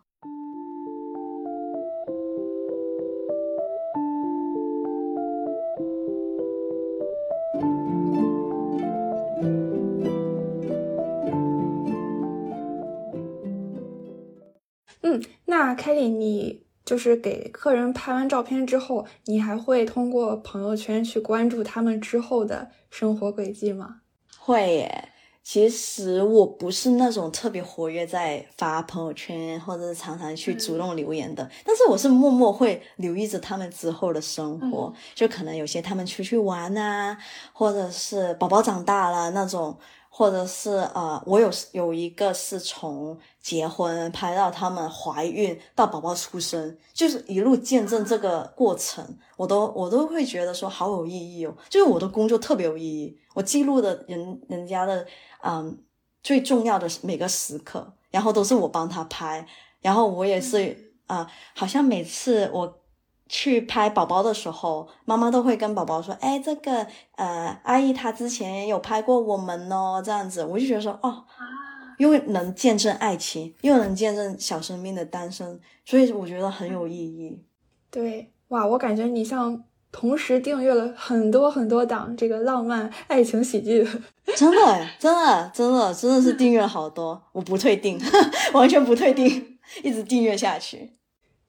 [15.78, 24.02] 凯里，你就是给客人拍完照片之后，你还会通过朋友圈去关注他们之后的生活轨迹吗？
[24.40, 25.10] 会耶，
[25.44, 37.18] 其实我不是那种特别活跃在发朋友圈或者是常常去主动留言的，但是我是默默会留意着他们之后的生活，就可能有些他们出去玩啊，
[37.54, 39.78] 或者是宝宝长大了那种，
[40.10, 49.02] 或者是呃，我有有一个是从结婚拍到他们怀孕到宝宝出生，就是一路见证这个过程，
[49.38, 55.08] 我都我都会觉得说好有意义哦，就是我的工作特别有意义，我记录的人人家的
[55.42, 55.82] 嗯
[56.22, 59.48] 最重要的每个时刻，然后都是我帮他拍，
[59.80, 62.80] 然后我也是啊、呃好像每次我
[63.30, 71.44] 去拍宝宝的时候，妈妈都会跟宝宝说：“哎，这个呃，阿姨她之前也有拍过我们哦，这样子。”我就觉得说，哦，啊，
[71.98, 77.44] 又能见证爱情，又能见证小生命的诞生，所以我觉得很有意义。
[77.90, 83.88] 对，哇，我感觉你像同时订阅了很多很多档这个浪漫爱情喜剧。
[84.36, 88.00] 真的耶，真的，真的，真的是订阅了好多，我不退订，
[88.54, 90.94] 完全不退订，一直订阅下去。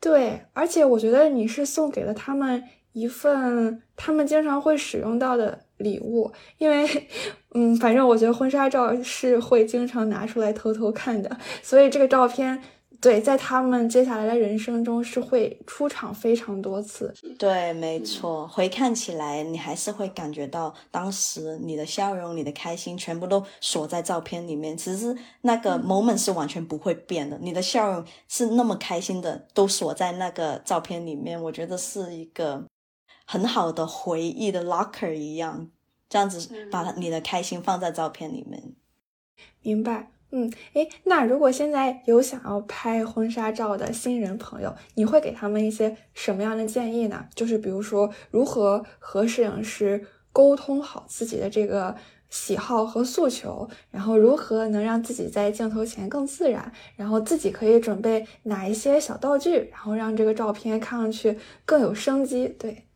[0.00, 7.08] 对，而且我觉得你是送给了他们一份他们经常会使用到的礼物，因为，
[7.54, 12.62] 嗯，反正我觉得婚纱照是会经常拿出来偷偷看的，所以这个照片
[13.00, 17.14] 对，在他们接下来的人生中是会出场非常多次。
[17.38, 24.76] 对，没错，回看起来你还是会感觉到当时你的笑容、你的开心全部都锁在照片里面。
[24.76, 31.40] 其实那个 moment 是完全不会变的，你的笑容是那么开心的，都锁在那个照片里面。
[31.40, 32.64] 我觉得是一个
[33.30, 35.68] 很好的回忆的 locker 一样，
[36.08, 38.72] 这样子把你的开心放在照片里面。
[39.60, 40.10] 明白。
[40.30, 47.26] 嗯，诶，那如果现在有想要拍婚纱照的新人朋友，你会给他们一些什么样的建议呢？
[47.34, 51.94] 就是比如说，如何和摄影师沟通好自己的这个
[52.30, 62.48] 喜好和诉求，然后如何能让自己在镜头前更自然，然后自己可以准备哪一些小道具，然后让这个照片看上去更有生机。
[62.48, 62.87] 对。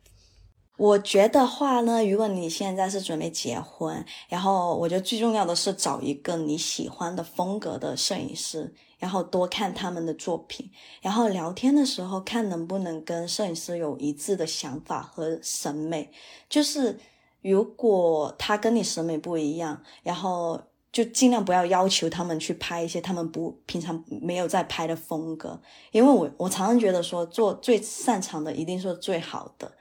[0.83, 10.69] 我觉得话呢，如果你现在是准备结婚，然后我觉得最重要的是找一个你喜欢的风格的摄影师，然后多看他们的作品，
[11.01, 16.11] 然后聊天的时候看能不能跟摄影师有一致的想法和审美。
[16.49, 16.99] 就是
[17.41, 25.57] 如果他跟你审美不一样，然后就尽量不要要求他们去拍一些他们不平常没有在拍的风格，
[25.93, 29.71] 因为我我常常觉得说做最擅长的一定是最好的。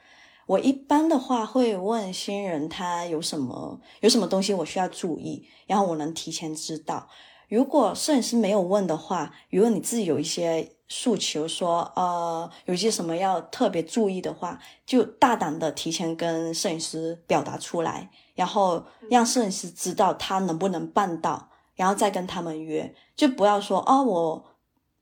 [0.52, 7.08] 我一般的话会问新人他有什么有什么东西我需要注意，然后我能提前知道。
[7.48, 24.44] 如果摄影师没有问的话，如果你自己有一些诉求，说呃有些什么要特别注意的话，就大胆的提前跟摄影师表达出来，然后让摄影师知道他能不能办到，然后再跟他们约，就不要说哦我。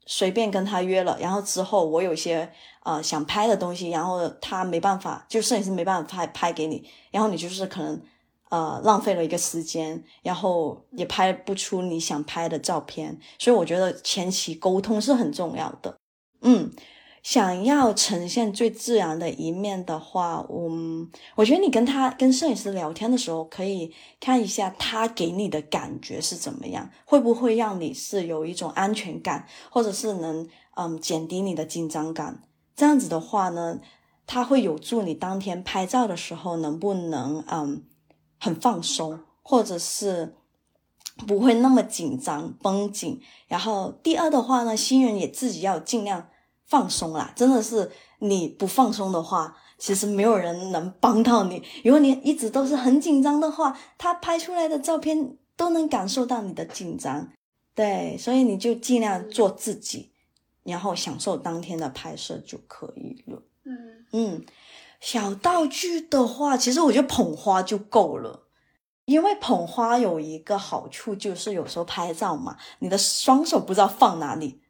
[0.06, 2.50] 随便跟他约了，然后之后我有些
[2.84, 8.00] 呃想拍的东西，然后他没办法，就摄影师没办法拍拍给你，然后你就是可能
[8.50, 15.96] 呃浪费了一个时间，然后也拍不出你想拍的照片，所以我觉得前期沟通是很重要的，
[16.42, 16.72] 嗯。
[17.22, 32.40] 想要呈现最自然的一面的话，嗯，我觉得你跟他跟摄影师聊天的时候，可以看一下他给你的感觉是怎么样，会不会让你是有一种安全感，或者是能嗯减低你的紧张感。
[32.80, 33.78] 这样子的话呢，
[34.26, 37.84] 它会有助你当天拍照的时候能不能嗯
[38.38, 40.34] 很放松，或者是
[41.26, 43.20] 不会那么紧张绷紧。
[43.48, 46.28] 然后第二的话呢，新人也自己要尽量。
[46.64, 47.90] 放松啦，真的是
[48.20, 51.60] 你不放松的话，其实没有人能帮到你。
[51.82, 57.28] 如果你一直都是很紧张的话，他拍出来的照片都能感受到你的紧张。
[57.74, 60.12] 对，所以你就尽量做自己，
[60.62, 63.42] 然后享受当天的拍摄就可以了。
[63.64, 64.44] 嗯嗯，
[65.00, 68.46] 小道具的话，其实我觉得捧花就够了，
[69.04, 74.60] 因为捧花有一个好处就是有时候拍照嘛，你的双手不知道放哪里。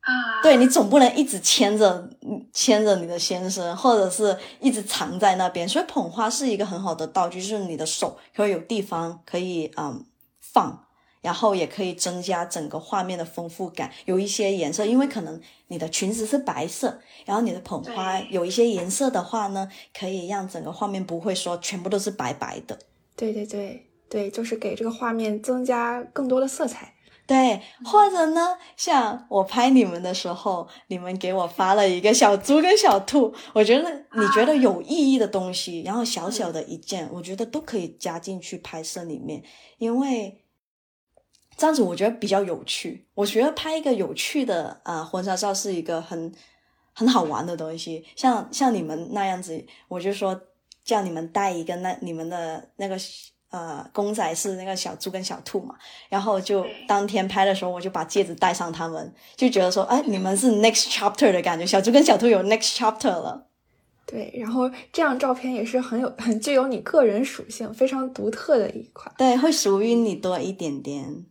[0.00, 2.08] 啊，对你总不能一直牵着
[2.52, 5.68] 牵着你的先生，或者是一直藏在那边。
[5.68, 10.04] 所以捧花是一个很好的道具，就是你的手可以有地方可以嗯
[10.38, 10.85] 放，
[11.26, 13.90] 然后也可以增加整个画面的丰富感。
[14.04, 22.78] 有一些颜色，因为可能你的裙子是白色，然后你的捧花有一些颜色的话呢，可以让整个画面不会说全部都是白白的。
[23.16, 26.92] 对对对对，就是给这个画面增加更多的色彩。
[27.26, 39.42] 对，或者呢，像我拍你们的时候，你们给我发了一个小猪跟小兔，我觉得你觉得有意义的东西，然后小小的一件，我觉得都可以加进去拍摄里面，
[39.78, 40.40] 因为
[41.56, 43.06] 这样子我觉得比较有趣。
[43.14, 46.32] 我觉得拍一个有趣的啊婚纱照是一个很
[46.92, 50.40] 很好玩的东西，像像你们那样子，我就说
[50.84, 52.96] 叫你们带一个那你们的那个。
[53.48, 55.76] 呃，公仔是那个小猪跟小兔嘛，
[56.08, 63.46] 然后就当天拍的时候，我就把戒指戴上，他们就觉得说，哎，你们是 next chapter 的感觉，小猪跟小兔有 next chapter 了。
[64.04, 69.14] 对，然后这样照片也是很有很具有你个人属性，非常独特的一款。
[69.16, 71.24] 对，会属于你多一点点。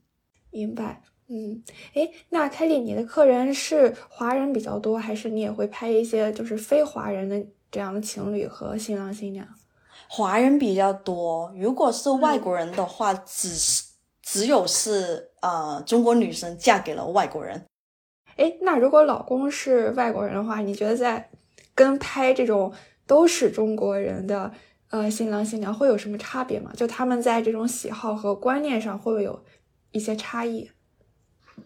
[0.56, 1.02] 明白。
[1.28, 1.64] 嗯，
[1.96, 9.46] 哎，那凯莉，你的客人是华人比较多，还是你也会拍一些就是非华人的这样的情侣和新郎新娘？
[10.08, 13.84] 华人比较多，如果是外国人的话，只是
[14.22, 17.66] 只有是呃中国女生嫁给了外国人。
[18.38, 21.30] 哎，那如果老公是外国人的话，你觉得在
[21.74, 22.72] 跟拍这种
[23.08, 24.52] 都是中国人的
[24.92, 26.72] 呃新郎新娘会有什么差别吗？
[26.76, 29.44] 就他们在这种喜好和观念上会不会有
[29.96, 30.70] 一些差异？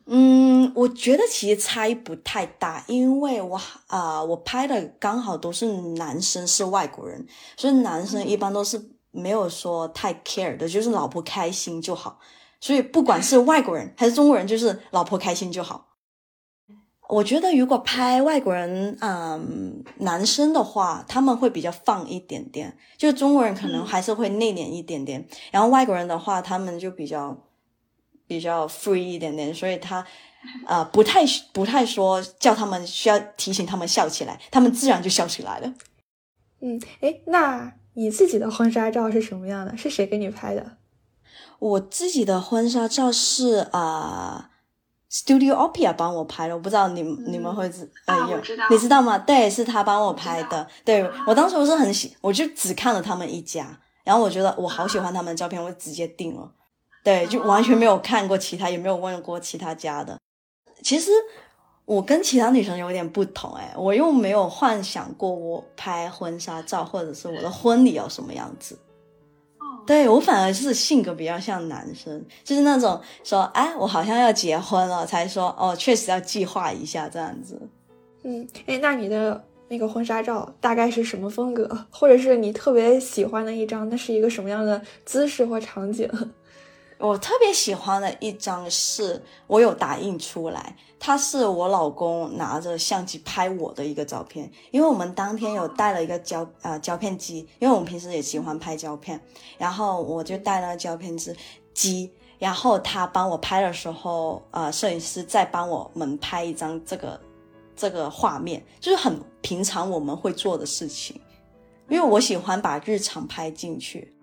[0.06, 7.26] 嗯，我觉得其实差异不太大，因为我啊，我拍的刚好都是男生是外国人，
[7.58, 12.20] 所以男生一般都是没有说太 care 的，就是老婆开心就好。
[12.62, 15.88] 所以不管是外国人还是中国人，就是老婆开心就好。
[17.08, 27.36] 我觉得如果拍外国人，嗯，男生的话，他们会比较放一点点，就中国人可能还是会内敛一点点，然后外国人的话，他们就比较
[28.30, 30.06] 比较 free 一点点，所以他
[30.68, 35.74] 呃不太不太说叫他们需要提醒他们笑起来，他们自然就笑起来了。
[36.62, 39.76] 嗯，哎，那你自己的婚纱照是什么样的？
[39.76, 40.78] 是谁给你拍的？
[41.58, 44.52] 我自己的婚纱照是啊。
[45.12, 48.38] Studio Opia 帮我拍的，我不知道你你们会知呃有
[48.70, 49.18] 你知道吗？
[49.18, 50.68] 对，是他帮我拍的。
[50.86, 56.52] 对我当时我是很喜，我就只看了他们一家，然后我觉得我好喜欢他们的照片，我直接定了。
[57.10, 60.16] 对，就完全没有看过其他，也没有问过其他家的。
[60.84, 61.10] 其实
[61.86, 68.78] 我跟其他女生有点不同，哎，我又没有幻想过我拍婚纱照或者是我的婚礼要什么样子。
[69.88, 77.60] 对我反而是性格比较像男生，就是那种说，哎，我好像要结婚了，才说哦，确实要计划一下这样子。
[78.22, 86.08] 嗯，哎，那你的那个婚纱照大概是什么风格，或者是你特别喜欢的一张，那是一个什么样的姿势或场景？
[87.00, 99.20] 我特别喜欢的一张是我有打印出来，它是我老公拿着相机拍我的一个照片，因为我们当天有带了一个胶呃胶片机，因为我们平时也喜欢拍胶片，
[99.58, 101.34] 然后我就带了胶片机
[101.74, 107.18] 机，然后他帮我拍的时候，呃，摄影师再帮我们拍一张这个
[107.78, 111.22] 这个画面，就是很平常我们会做的事情，
[111.88, 114.14] 因为我喜欢把日常拍进去。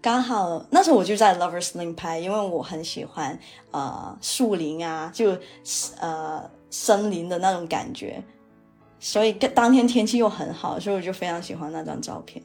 [0.00, 3.38] 刚好那时候我就在 Lovers Lane 拍，因为我很喜欢
[3.72, 5.36] 呃树林啊，就
[6.00, 8.22] 呃森林的那种感觉，
[9.00, 12.42] 所以当天天气又很好，所以我就非常喜欢那张照片。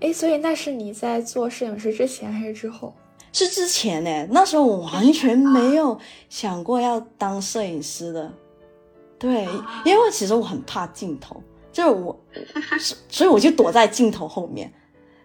[0.00, 2.92] 哎，所以那是你在做摄影师之前还是之后？
[3.32, 8.30] 是之前呢，那时候我完全没有想过要当摄影师的。
[9.18, 9.44] 对，
[9.84, 11.40] 因为其实我很怕镜头，
[11.72, 12.20] 就是我，
[13.08, 14.70] 所以我就躲在镜头后面。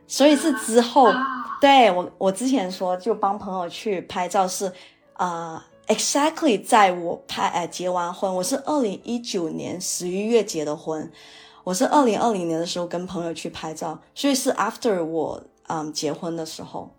[0.07, 1.11] 所以是之后，
[1.59, 4.71] 对我我之前说就帮朋友去拍照是，
[5.13, 11.11] 啊，exactly 在我拍哎结完婚，我是二零一九年十一月结的婚，
[11.65, 16.89] 我是二零二零年的时候跟朋友去拍照，所以是 after 我嗯结婚的时候，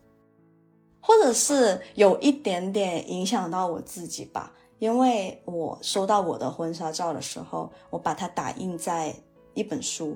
[1.00, 9.14] 或者是有一点点影响到我自己吧，因为我收到我的婚纱照的时候，我把它打印在
[9.54, 10.14] 一本书。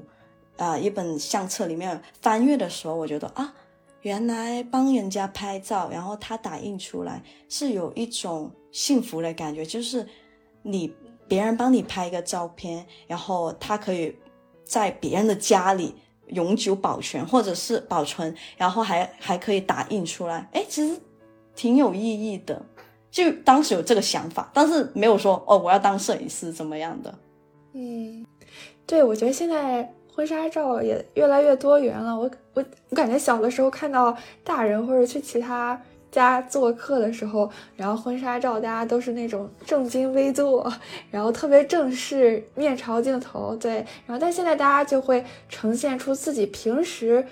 [0.58, 3.52] 啊，一本相册里面翻阅的时候，我觉得啊，
[4.02, 10.06] 原来帮人家拍照，然后他打印出来是有一种幸福的感觉，就是
[10.62, 10.94] 你
[11.26, 14.14] 别人帮你拍一个照片，然后他可以
[14.62, 15.94] 在别人的家里
[16.28, 21.00] 永久保全或者是保存，然后还还可以打印出来，哎，其实
[21.56, 22.64] 挺有意义的。
[23.10, 27.18] 就当时有这个想法，但是没有说哦，我要当摄影师怎么样的。
[27.72, 28.24] 嗯，
[28.86, 29.92] 对，我觉得现在。
[30.14, 32.14] 婚纱照也越来越多元了。
[32.14, 40.70] 我我我感觉小的时候看到大人或者去其他家做客的时候，然后婚纱照大家都是那种正襟危坐，
[41.10, 43.56] 然后特别正式，面朝镜头。
[43.56, 47.24] 对，然后但现在大家就会呈现出自己平时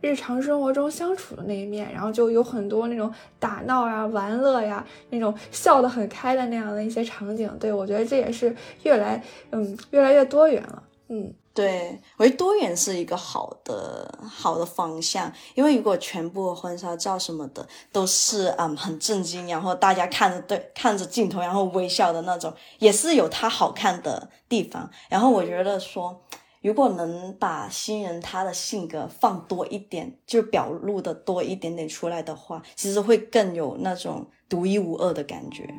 [0.00, 3.08] 日常生活中相处的那一面，然后就有很多那种
[3.38, 7.48] 打闹啊、玩乐呀，那种笑得很开的那样的一些场景。
[7.60, 9.22] 对我觉得这也是越来
[9.52, 10.82] 嗯越来越多元了。
[11.10, 11.32] 嗯。
[11.54, 24.90] 对，我觉得多元是一个好的好的方向，因为如果全部婚纱照什么的都是嗯很震惊，然后大家看着对看着镜头然后微笑的那种，也是有它好看的地方。
[25.08, 26.20] 然后我觉得说，
[26.60, 35.72] 如果能把新人他的性格放多一点，就表露的多一点点出来的话，其实会更有那种独一无二的感觉。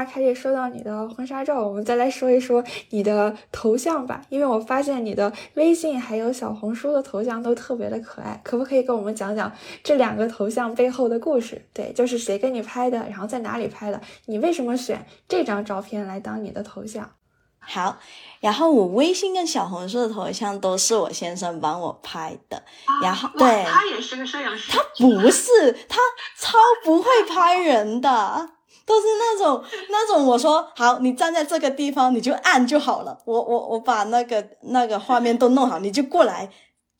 [0.00, 4.22] 哎，那开始说到你的婚纱照，我们再来说一说你的头像吧。
[4.30, 9.52] 因为我发现你的微信还有小红书的头像都特别的可爱，可不可以跟我们讲讲
[9.84, 11.66] 这两个头像背后的故事？
[11.74, 14.00] 对，就是谁给你拍的，然后在哪里拍的？
[14.24, 17.10] 你为什么选这张照片来当你的头像？
[17.58, 17.98] 好，
[18.40, 22.62] 然后我微信跟小红书的头像都是我先生帮我拍的，
[23.02, 25.98] 然后对，他也是个摄影师，他不是，他
[26.38, 28.48] 超不会拍人的。
[28.90, 33.16] 都是那种 那种，我说好，你站在这个地方，你就按就好了。
[33.24, 36.50] 我我我把那个那个画面都弄好，你就过来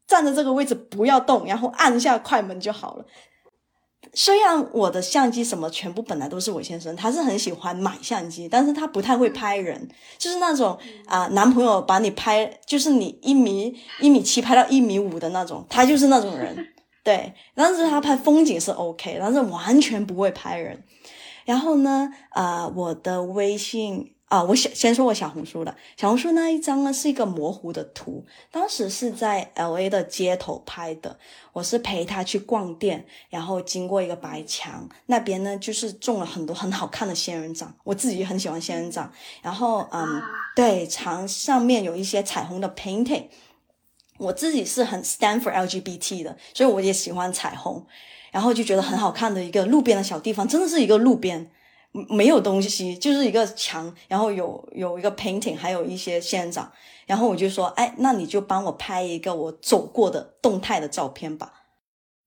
[0.07, 3.05] 站在这个位置，不要动，然后按一下快门就好了。
[4.14, 16.68] 虽然我的相机什么全部本来都是我先生，他是很喜欢买相机，但是他不太会拍人，就是那种啊、男朋友把你拍，就是你一米一米七拍到一米五的那种，他就是那种人。
[17.03, 20.82] 对，但是他拍风景是 OK，但是完全不会拍人。
[21.51, 31.18] 然后呢，啊、我的微信啊，我先先说我小红书的，小红书那一张呢是一个模糊的图，当时是在 L A 的街头拍的，
[31.53, 40.22] 我是陪他去逛店，然后经过一个白墙，那边呢就是种了很多很好看的仙人掌，我自己也很喜欢仙人掌，然后嗯，
[40.55, 43.24] 对，墙上面有一些彩虹的 painting。
[44.18, 47.86] 我自己是很 stand for LGBT 的，所以我也喜欢彩虹，
[48.31, 51.51] 然后就觉得很好看的一个路边的小地方，真的是一个路边，
[52.09, 56.70] 没有东西，就是一个墙，然后有有一个 painting，还有一些仙人掌，
[57.07, 61.53] 然后我就说，哎，那你就帮我拍一个我走过的动态的照片吧。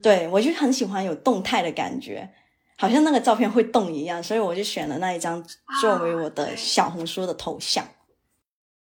[0.01, 2.29] 对我就很喜欢有动态的感觉，
[2.77, 5.41] 好像那个照片会动一样，所以我就选了那一张
[5.79, 7.87] 作为我的小红书的头像。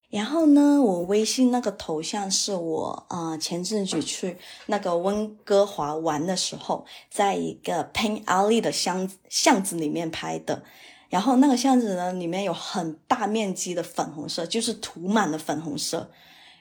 [0.10, 10.64] 然后呢，我微信那个头像是我呃前阵子去那个温哥华玩的时候，在一个 Pain Alley 的巷巷子里面拍的。
[11.10, 16.10] 然后那个巷子呢，里面有很大面积的粉红色，就是涂满了粉红色。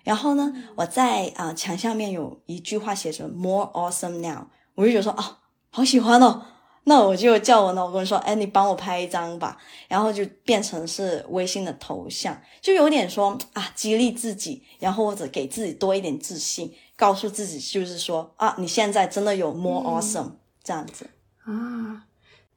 [0.05, 4.45] 然后呢，我在啊、墙下面有一句话写着 “More awesome now”，
[4.75, 5.39] 我就觉得说啊，
[5.71, 6.43] 好喜欢哦。
[6.89, 9.59] 那我就叫我老公说，哎，你帮我拍一张吧。
[9.89, 20.31] 然后就变成是微信的头像，就有点说啊，激励自己，然后或者给自己多一点自信，告诉自己就是说啊，你现在真的有 more 嗯 awesome、
[20.65, 21.11] 这样子。
[21.45, 22.05] 啊，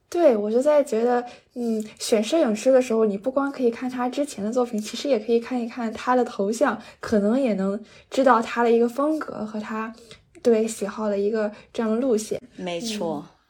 [0.08, 1.24] 对，我就在觉得，
[1.54, 9.94] 嗯，选摄影师的时候，你不光可以看他之前的作品，其实也可以看一看他的头像，可能也能知道他的一个风格和他
[10.42, 12.40] 对喜好的一个这样的路线。
[12.56, 13.41] 没错，嗯，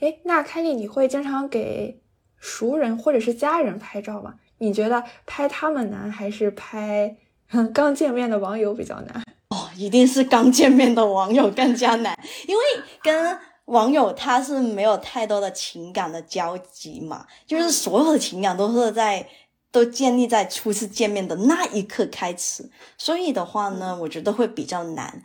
[0.00, 2.00] 诶，那凯莉，你会经常给
[2.38, 4.34] 熟人或者是家人拍照吗？
[4.58, 7.16] 你觉得拍他们难，还是拍
[7.72, 9.22] 刚见面的网友比较难？
[9.48, 12.62] 哦，一定是刚见面的网友更加难，因为
[13.02, 19.26] 跟网友他是没有太多的情感的交集嘛，就是所有的情感都是在
[19.70, 25.22] 都建立在初次见面的那一刻开始，所以的话呢，我觉得会比较难。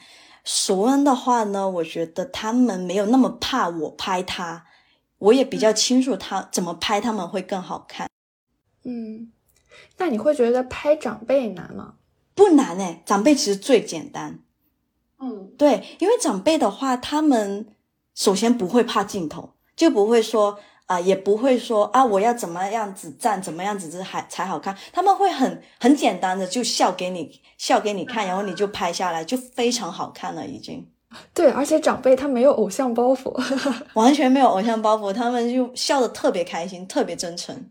[0.48, 4.66] 熟人的话呢，我觉得他们没有那么怕我拍他，
[5.18, 8.10] 我也比较清楚他怎么拍他们会更好看。
[8.86, 9.34] 嗯，
[9.98, 11.96] 那你会觉得拍长辈难吗？
[12.34, 14.40] 不难哎，长辈其实最简单。
[15.20, 17.76] 嗯对，因为长辈的话，他们
[18.16, 24.76] 首先不会怕镜头，就不会说啊、也不会说啊，我要怎么样子站，怎么样子还才好看。
[24.92, 30.88] 他们会很很简单的就笑给你笑给你看，然后你就拍下来，就非常好看了，已经
[31.34, 33.32] 对，而且长辈他没有偶像包袱。
[33.96, 37.70] 完全没有偶像包袱，他们就笑的特别开心，特别真诚。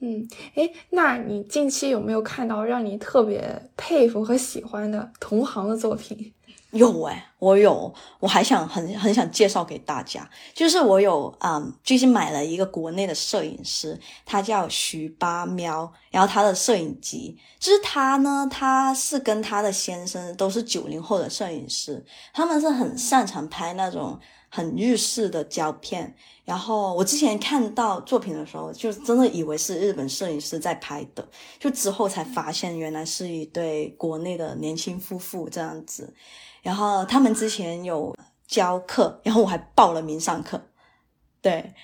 [0.00, 6.33] 嗯，哎，那你近期有没有看到让你特别佩服和喜欢的同行的作品？
[6.74, 24.18] 有诶、我有，我还想很很想介绍给大家，就是我有嗯，最近买了一个国内的摄影师，他叫徐八喵，然后他的摄影集，就是他呢，他是跟他的先生都是九零后的摄影师，他们是很擅长拍那种
[24.48, 26.12] 很日式的胶片，
[26.44, 31.24] 然后我之前看到作品的时候，就真的以为是日本摄影师在拍的，
[31.60, 36.12] 就之后才发现原来是一对国内的年轻夫妇这样子。
[36.64, 38.16] 然后他们之前有
[38.48, 40.60] 教课，然后我还报了名上课。
[41.42, 41.74] 对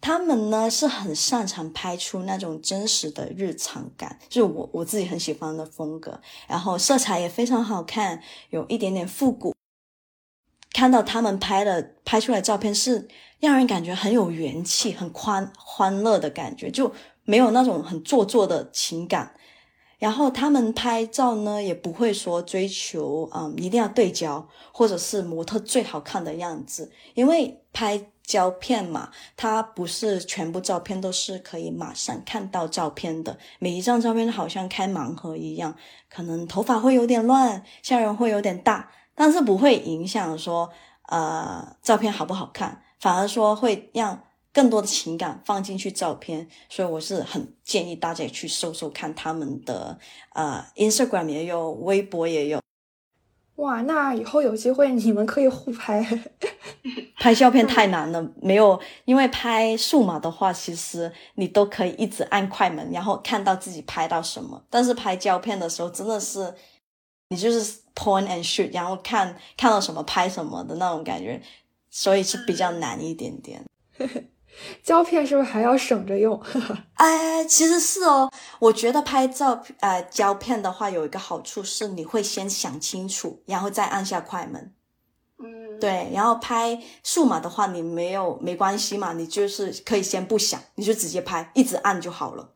[0.00, 6.20] 他们呢是很擅长拍出那种真实的日常感，就是我我自己很喜欢的风格。
[6.46, 9.52] 然后色彩也非常好看，有一点点复古。
[10.72, 13.08] 看到他们拍的拍出来照片是
[13.40, 19.34] 让人感觉很有元气、很欢欢乐的感觉，就没有那种很做作的情感。
[20.00, 35.76] 然后他们拍照呢，也不会说追求嗯一定要对焦，或者是模特最好看的样子，因为拍胶片嘛，它不是全部照片都是可以马上看到照片的，每一张照片都好像开盲盒一样，
[36.08, 40.70] 可能头发会有点乱，笑容会有点大，但是不会影响说
[41.08, 44.18] 呃照片好不好看，反而说会让。
[44.52, 49.98] 更多的情感放进去照片，所以我是很建议大家也去搜搜看他们的
[50.34, 52.60] 呃 Instagram 也有，微博也有，
[53.56, 56.04] 哇，那以后有机会你们可以互拍。
[57.20, 64.64] 拍照片太 难了，没有，因为拍数码的话，其实你都可以一直按快门，然后看到自己拍到什么。
[64.70, 66.54] 但是拍胶片的时候，真的是
[67.28, 71.42] 你就是 point and shoot，然后看看到什么拍什么的那种感觉，
[71.90, 73.62] 所以是比较难一点点。
[74.82, 76.40] 胶片是不是还要省着用？
[76.94, 78.30] 哎，其实是哦。
[78.58, 84.72] 我觉得拍照呃胶片的话，有一个好处是你会先想清楚，然后再按下快门。
[85.42, 92.50] 嗯，对，然后拍数码的话，你没有没关系嘛，你就是可以先不想，你就直接拍，一直按就好了。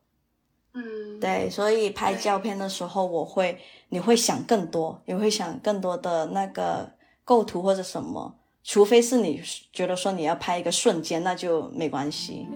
[0.73, 6.91] 嗯，对，所以拍胶片的时候，我会你会想更多，你会想更多的那个
[7.23, 8.35] 构图或者什么。
[8.67, 9.39] 除非是你
[9.71, 12.47] 觉得说你要拍一个瞬间，那就没关系。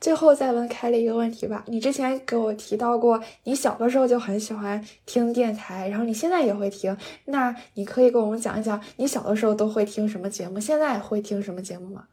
[0.00, 12.04] 最后再问凯莉一个问题吧，你之前给我提到过，你小的时候就很喜欢听电台，然后你现在也会听，那你可以跟我们讲一讲，你小的时候都会听什么节目，现在会听什么节目吗？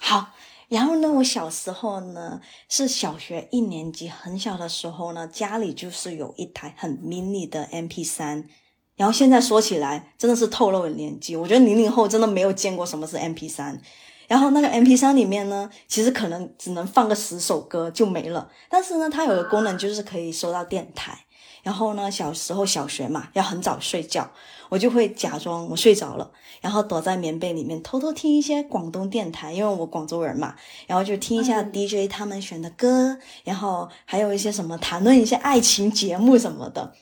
[0.00, 0.28] 好，
[0.68, 8.48] 然后呢，我小时候呢是小学一年级，很小的时候呢，家里就是有一台很 mini 的 MP 三，
[8.96, 13.82] 然后现在说起来真的是透露年纪，我觉得零零后真的没有见过什么是 MP 三。
[14.28, 18.50] 然后那个 M P 三里面呢，其实可能只能放个十首歌就没了。
[18.68, 21.18] 但是呢，它有个功能就是可以收到电台。
[21.62, 24.28] 然后呢，小时候小学嘛，要很早睡觉，
[24.68, 26.28] 我就会假装我睡着了，
[26.60, 30.56] 然后躲在棉被里面偷偷听一些广东电台，因为我广州人嘛，
[30.88, 36.92] 然后就听一下 D J 他们选的歌，然后还有一些什么谈论一些爱情节目什么的。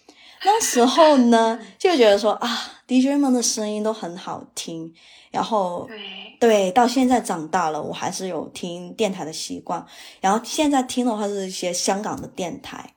[0.45, 2.49] 那时候呢，就觉得说啊
[2.87, 4.93] ，D J 们的声音都很好听。
[5.31, 5.89] 然后，
[6.41, 9.87] 对，到现在长大了，我还是有听电台的习惯。
[10.21, 12.95] 然后现在听的话是一些香港的电台。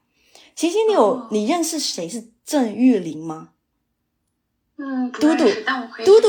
[0.56, 3.50] 星星，你有你认识谁是郑玉玲吗？
[4.78, 5.46] 嗯，嘟嘟，
[6.04, 6.28] 嘟嘟，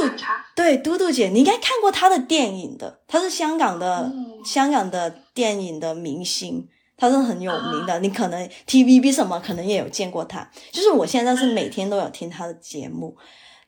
[0.54, 3.00] 对，嘟嘟姐，你应该看过她的电影的。
[3.08, 4.12] 她是香港的
[4.44, 7.98] 香港的电影的明星，她是很有名的。
[8.00, 10.46] 你可能 TVB 什么可能也有见过她。
[10.70, 13.16] 就是我现在是每天都有听她的节目。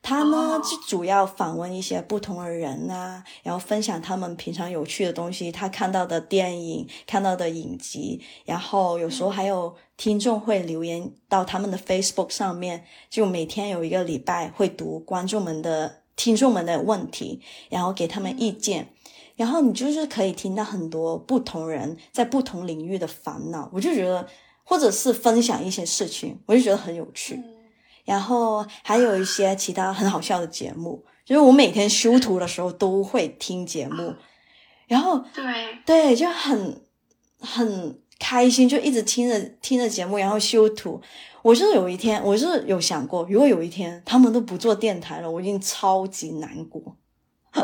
[0.09, 18.93] 他呢，就主要访问一些不同的人啊，然后分享他们平常有趣的东西，他看到的电影、看到的影集，然后有时候还有听众会留言到他们的 Facebook 上面，就每天有一个礼拜会读观众们的、听众们的问题，然后给他们意见，
[19.35, 24.29] 然后你就是可以听到很多不同人在不同领域的烦恼，我就觉得，
[24.63, 27.43] 或者是分享一些事情，我就觉得很有趣。
[28.07, 34.15] 然后还有一些其他很好笑的节目，就是我每天修图的时候都会听节目，
[34.87, 35.45] 然后对
[35.85, 36.81] 对就很
[37.41, 41.03] 很开心，就一直听着听着节目，然后修图。
[41.43, 46.81] 我是有一天，我是有想过，如果有一天他们都不做电台了，我已经超级难过，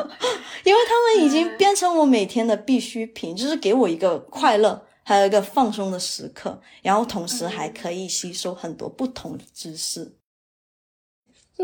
[0.64, 10.16] 因为他们已经变成我每天的必需品，就是给我一个快乐，还有一个放松的时刻，然后同时还可以吸收很多不同的知识。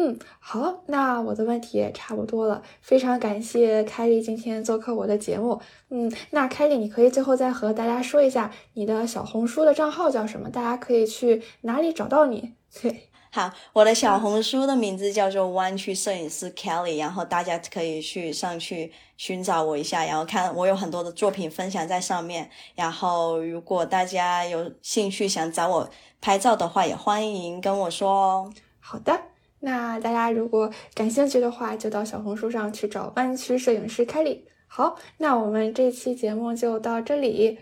[0.01, 5.61] 嗯，好，那我的问题也差不多了，非常感谢凯莉今天做客我的节目。
[5.90, 10.49] 嗯，那凯莉，你可以最后再和大家说一下你的小红书的账号叫什么？
[10.49, 12.53] 大家可以去哪里找到你？
[12.80, 22.49] 对，好，我的小红书的名字叫做弯曲摄影师 Kelly，然后大家可以去上去寻找我一下，然后看我有很多的作品分享在上面。
[22.76, 25.90] 然后如果大家有兴趣想找我
[26.20, 28.53] 拍照的话，也欢迎跟我说哦。
[28.78, 29.22] 好的。
[29.61, 34.44] 那大家如果感兴趣的话，就到小红书上去找弯曲摄影师凯莉。
[34.66, 37.59] 好，那我们这期节目就到这里。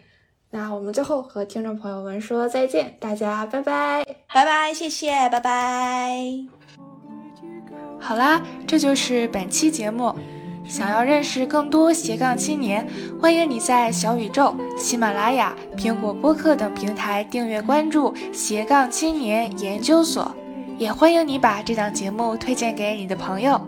[0.51, 6.19] 那我们最后和听众朋友们说再见，大家拜拜，拜拜，谢谢，拜拜。
[7.99, 10.15] 好啦，这就是本期节目。
[10.69, 12.87] 想要认识更多斜杠青年，
[13.21, 20.35] 欢迎你在小宇宙、喜马拉雅、苹果播客等平台订阅关注斜杠青年研究所。
[20.79, 23.59] 也欢迎你把这档节目推荐给你的朋友。